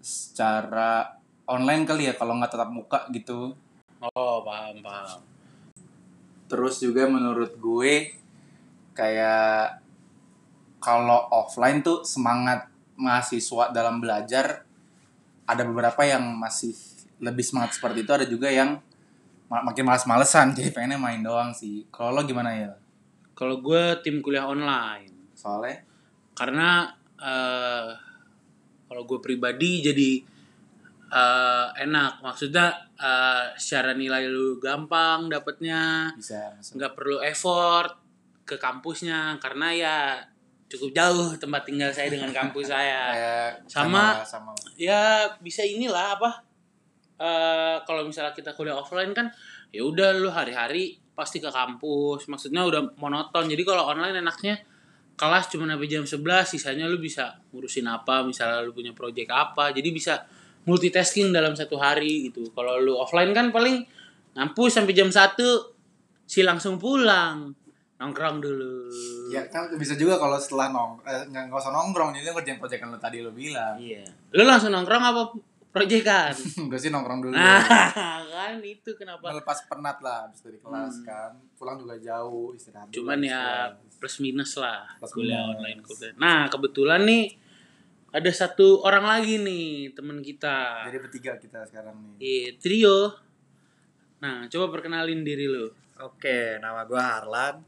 secara 0.00 1.14
online 1.46 1.86
kali 1.86 2.10
ya 2.10 2.14
kalau 2.14 2.34
nggak 2.36 2.52
tetap 2.52 2.70
muka 2.70 3.06
gitu. 3.10 3.54
Oh 4.02 4.42
paham 4.44 4.82
paham 4.82 5.20
Terus 6.46 6.78
juga 6.78 7.10
menurut 7.10 7.58
gue 7.58 8.14
kayak 8.94 9.82
kalau 10.78 11.26
offline 11.34 11.82
tuh 11.82 12.06
semangat 12.06 12.70
mahasiswa 12.94 13.74
dalam 13.74 13.98
belajar 13.98 14.62
ada 15.42 15.62
beberapa 15.66 16.06
yang 16.06 16.22
masih 16.38 16.70
lebih 17.18 17.42
semangat 17.42 17.74
seperti 17.74 18.06
itu 18.06 18.12
ada 18.14 18.26
juga 18.30 18.46
yang 18.46 18.78
ma- 19.50 19.66
makin 19.66 19.82
malas-malesan 19.90 20.52
jadi 20.56 20.70
pengennya 20.70 21.02
main 21.02 21.18
doang 21.18 21.50
sih. 21.50 21.82
Kalau 21.90 22.14
lo 22.14 22.22
gimana 22.22 22.54
ya? 22.54 22.72
kalau 23.36 23.60
gue 23.60 24.00
tim 24.00 24.24
kuliah 24.24 24.48
online 24.48 25.12
Soalnya 25.36 25.84
karena 26.32 26.88
eh 27.20 27.88
kalau 28.88 29.04
gue 29.04 29.20
pribadi 29.20 29.84
jadi 29.84 30.24
eh 31.06 31.66
enak. 31.86 32.22
Maksudnya 32.22 32.66
eh 32.98 33.44
secara 33.54 33.94
nilai 33.94 34.26
lu 34.26 34.58
gampang 34.58 35.30
masuk. 36.58 36.78
nggak 36.78 36.92
perlu 36.96 37.18
effort 37.22 37.92
ke 38.42 38.56
kampusnya. 38.58 39.38
Karena 39.38 39.68
ya 39.70 39.96
cukup 40.66 40.90
jauh 40.90 41.30
tempat 41.38 41.62
tinggal 41.62 41.90
saya 41.94 42.10
dengan 42.10 42.30
kampus 42.34 42.66
saya. 42.74 43.02
Kayak 43.14 43.50
Sama- 43.70 44.14
sama 44.26 44.50
ya 44.74 45.30
bisa 45.38 45.62
inilah 45.62 46.18
apa 46.18 46.30
eh 47.16 47.76
kalau 47.88 48.04
misalnya 48.04 48.36
kita 48.36 48.52
kuliah 48.52 48.76
offline 48.76 49.16
kan 49.16 49.32
ya 49.72 49.80
udah 49.80 50.12
lu 50.20 50.28
hari-hari 50.28 50.98
pasti 51.16 51.40
ke 51.40 51.48
kampus. 51.48 52.28
Maksudnya 52.28 52.66
udah 52.66 52.98
monoton. 53.00 53.48
Jadi 53.48 53.62
kalau 53.64 53.88
online 53.88 54.20
enaknya 54.20 54.60
kelas 55.16 55.48
cuma 55.48 55.64
sampai 55.64 55.88
jam 55.88 56.04
11 56.04 56.44
sisanya 56.44 56.84
lu 56.84 57.00
bisa 57.00 57.40
ngurusin 57.48 57.88
apa 57.88 58.20
misalnya 58.20 58.60
lu 58.60 58.76
punya 58.76 58.92
project 58.92 59.32
apa. 59.32 59.72
Jadi 59.72 59.88
bisa 59.96 60.20
multitasking 60.66 61.30
dalam 61.30 61.54
satu 61.54 61.76
hari 61.76 62.28
gitu 62.28 62.50
kalau 62.50 62.76
lu 62.76 62.94
offline 62.94 63.30
kan 63.30 63.48
paling 63.48 63.86
ngampus 64.32 64.74
sampai 64.74 64.92
jam 64.92 65.08
1 65.08 65.38
si 66.22 66.42
langsung 66.42 66.76
pulang 66.76 67.54
nongkrong 67.96 68.38
dulu 68.38 68.90
Ya 69.26 69.46
kan 69.46 69.72
bisa 69.72 69.94
juga 69.94 70.16
kalau 70.16 70.36
setelah 70.36 70.68
nong 70.68 71.00
eh, 71.02 71.22
nggak 71.24 71.48
usah 71.48 71.70
nongkrong 71.70 72.12
jadi 72.12 72.30
ngerjain 72.30 72.58
proyekan 72.58 72.88
lo 72.88 72.98
tadi 72.98 73.18
lo 73.18 73.30
bilang. 73.30 73.74
iya 73.76 74.04
lu 74.30 74.42
langsung 74.42 74.68
nongkrong 74.68 75.02
apa 75.02 75.22
proyekan. 75.68 76.32
Gue 76.68 76.78
sih 76.78 76.88
nongkrong 76.88 77.20
dulu. 77.20 77.32
Nah, 77.32 77.60
kan 78.32 78.56
itu 78.58 78.96
kenapa. 78.96 79.28
Melepas 79.28 79.60
penat 79.66 80.00
lah 80.00 80.24
habis 80.24 80.40
dari 80.40 80.56
kelas 80.56 80.94
Hmm. 80.94 81.04
kan. 81.04 81.30
Pulang 81.52 81.76
juga 81.76 81.96
jauh 81.98 82.52
istirahat. 82.52 82.88
Cuman 82.88 83.20
ya 83.20 83.68
kelas. 83.72 83.96
plus 83.96 84.16
minus 84.18 84.56
lah 84.56 84.88
Plus 84.96 85.12
kuliah 85.12 85.36
minus. 85.38 85.52
online 85.54 85.80
kuliah. 85.82 86.12
Nah, 86.16 86.48
kebetulan 86.48 87.00
nih 87.02 87.24
ada 88.16 88.30
satu 88.32 88.80
orang 88.80 89.04
lagi 89.04 89.36
nih 89.36 89.92
teman 89.92 90.24
kita. 90.24 90.88
Jadi 90.88 90.98
bertiga 91.04 91.36
kita 91.36 91.68
sekarang 91.68 91.92
nih. 92.00 92.16
Iya, 92.16 92.48
trio. 92.56 92.98
Nah, 94.24 94.48
coba 94.48 94.72
perkenalin 94.72 95.20
diri 95.20 95.44
lu. 95.44 95.68
Oke, 96.00 96.56
nama 96.56 96.88
gue 96.88 96.96
Harlan. 96.96 97.60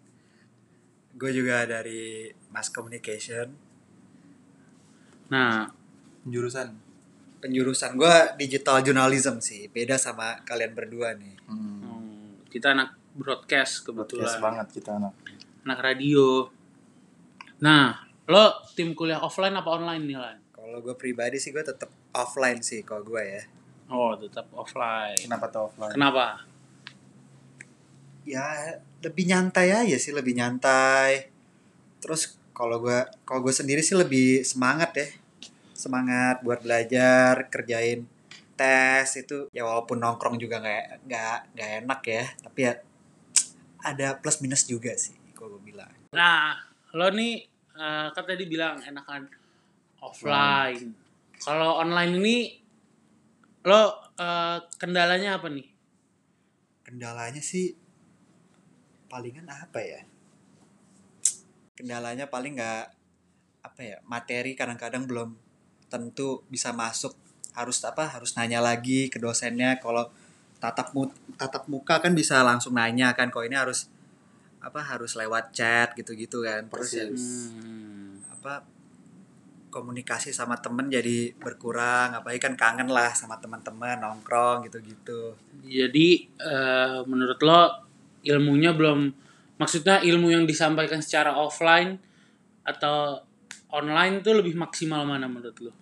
Gue 1.12 1.30
juga 1.36 1.68
dari 1.68 2.32
Mass 2.48 2.72
Communication. 2.72 3.52
Nah, 5.28 5.68
Jurusan. 6.24 6.80
Penjurusan 7.38 8.00
gue 8.00 8.16
digital 8.40 8.80
journalism 8.80 9.44
sih. 9.44 9.68
Beda 9.68 10.00
sama 10.00 10.40
kalian 10.48 10.72
berdua 10.72 11.12
nih. 11.12 11.36
Hmm. 11.44 11.84
hmm, 11.84 12.48
kita 12.48 12.72
anak 12.72 12.96
broadcast 13.12 13.84
kebetulan. 13.84 14.24
Podcast 14.24 14.40
banget 14.40 14.66
kita 14.72 14.90
anak. 14.96 15.12
Anak 15.68 15.78
radio. 15.84 16.48
Nah, 17.60 18.07
lo 18.28 18.44
tim 18.76 18.92
kuliah 18.92 19.24
offline 19.24 19.56
apa 19.56 19.68
online 19.72 20.04
nih, 20.04 20.18
Lan? 20.20 20.36
Kalau 20.52 20.78
gue 20.84 20.94
pribadi 20.94 21.40
sih 21.40 21.48
gue 21.48 21.64
tetap 21.64 21.88
offline 22.12 22.60
sih 22.60 22.84
kalau 22.84 23.00
gue 23.02 23.22
ya. 23.24 23.42
Oh, 23.88 24.12
tetap 24.20 24.52
offline. 24.52 25.16
Kenapa 25.16 25.48
tuh 25.48 25.72
offline? 25.72 25.96
Kenapa? 25.96 26.44
Ya 28.28 28.76
lebih 29.00 29.24
nyantai 29.24 29.72
aja 29.72 29.96
sih, 29.96 30.12
lebih 30.12 30.36
nyantai. 30.36 31.32
Terus 32.04 32.36
kalau 32.52 32.84
gue 32.84 33.00
kalau 33.24 33.40
gue 33.40 33.54
sendiri 33.56 33.80
sih 33.80 33.96
lebih 33.96 34.44
semangat 34.44 34.92
ya. 34.92 35.08
Semangat 35.72 36.44
buat 36.44 36.60
belajar, 36.60 37.48
kerjain 37.48 38.04
tes 38.58 39.06
itu 39.14 39.46
ya 39.54 39.62
walaupun 39.62 40.02
nongkrong 40.02 40.34
juga 40.34 40.58
nggak 40.58 41.06
nggak 41.06 41.38
nggak 41.54 41.70
enak 41.86 42.00
ya 42.02 42.24
tapi 42.42 42.58
ya 42.66 42.72
ada 43.86 44.18
plus 44.18 44.42
minus 44.42 44.66
juga 44.66 44.90
sih 44.98 45.14
kalau 45.30 45.54
gue 45.56 45.70
bilang 45.70 45.86
Nah, 46.10 46.58
lo 46.98 47.14
nih 47.14 47.46
eh, 47.78 48.08
kan 48.10 48.24
tadi 48.26 48.44
bilang 48.50 48.82
enakan 48.82 49.30
offline. 50.02 50.92
Kalau 51.38 51.78
online 51.78 52.12
ini 52.18 52.36
lo 53.62 54.12
eh, 54.18 54.58
kendalanya 54.76 55.38
apa 55.38 55.48
nih? 55.48 55.78
kendalanya 56.88 57.44
sih 57.44 57.76
palingan 59.12 59.44
apa 59.44 59.76
ya? 59.76 60.00
Kendalanya 61.76 62.32
paling 62.32 62.56
nggak 62.56 62.84
apa 63.60 63.80
ya 63.84 64.00
materi 64.08 64.56
kadang-kadang 64.56 65.04
belum 65.04 65.36
tentu 65.92 66.40
bisa 66.48 66.72
masuk. 66.72 67.12
Harus 67.52 67.84
apa 67.84 68.08
harus 68.08 68.32
nanya 68.40 68.64
lagi 68.64 69.12
ke 69.12 69.20
dosennya. 69.20 69.76
Kalau 69.84 70.08
tatap 70.56 70.96
mu 70.96 71.12
tatap 71.36 71.68
muka 71.68 72.00
kan 72.00 72.16
bisa 72.16 72.40
langsung 72.40 72.72
nanya 72.72 73.12
kan 73.12 73.28
kalau 73.28 73.44
ini 73.44 73.60
harus 73.60 73.92
apa 74.58 74.80
harus 74.82 75.14
lewat 75.14 75.54
chat 75.54 75.94
gitu-gitu 75.94 76.42
kan 76.42 76.66
terus 76.66 76.90
ya, 76.94 77.06
Persis. 77.06 77.54
Hmm. 77.54 78.18
apa 78.34 78.66
komunikasi 79.68 80.32
sama 80.32 80.56
temen 80.58 80.88
jadi 80.88 81.36
berkurang 81.36 82.16
apalagi 82.16 82.40
kan 82.40 82.56
kangen 82.56 82.88
lah 82.88 83.12
sama 83.12 83.36
teman-teman 83.38 84.00
nongkrong 84.00 84.64
gitu-gitu 84.66 85.36
Jadi 85.68 86.08
eh, 86.40 86.98
menurut 87.04 87.38
lo 87.44 87.62
ilmunya 88.24 88.72
belum 88.72 89.12
maksudnya 89.60 90.00
ilmu 90.00 90.32
yang 90.32 90.48
disampaikan 90.48 91.04
secara 91.04 91.36
offline 91.36 92.00
atau 92.64 93.20
online 93.68 94.24
tuh 94.24 94.40
lebih 94.40 94.56
maksimal 94.56 95.04
mana 95.04 95.28
menurut 95.28 95.56
lo? 95.60 95.72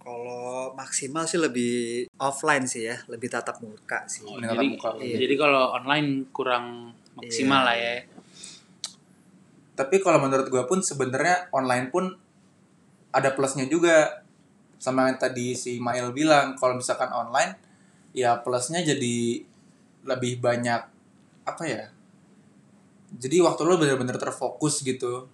Kalau 0.00 0.72
maksimal 0.72 1.28
sih 1.28 1.36
lebih 1.36 2.08
offline 2.16 2.64
sih 2.64 2.88
ya, 2.88 2.96
lebih 3.12 3.28
tatap 3.28 3.60
muka 3.60 4.08
sih. 4.08 4.24
Oh, 4.24 4.40
jadi 4.40 4.64
muka. 4.64 4.96
Iya. 4.96 5.24
jadi 5.24 5.34
kalau 5.36 5.76
online 5.76 6.32
kurang 6.32 6.96
maksimal 7.20 7.60
Iya. 7.64 7.68
lah 7.68 7.76
ya. 7.76 7.94
Tapi 9.80 9.96
kalau 10.04 10.20
menurut 10.20 10.52
gue 10.52 10.60
pun 10.68 10.84
sebenarnya 10.84 11.48
online 11.56 11.88
pun 11.88 12.12
ada 13.16 13.32
plusnya 13.32 13.64
juga. 13.64 14.20
Sama 14.76 15.08
yang 15.08 15.16
tadi 15.16 15.56
si 15.56 15.80
Mail 15.80 16.12
bilang, 16.12 16.56
kalau 16.60 16.76
misalkan 16.76 17.08
online, 17.08 17.56
ya 18.12 18.36
plusnya 18.44 18.84
jadi 18.84 19.40
lebih 20.04 20.40
banyak 20.40 20.82
apa 21.48 21.64
ya? 21.64 21.88
Jadi 23.16 23.40
waktu 23.40 23.60
lo 23.64 23.80
bener-bener 23.80 24.20
terfokus 24.20 24.84
gitu. 24.84 25.28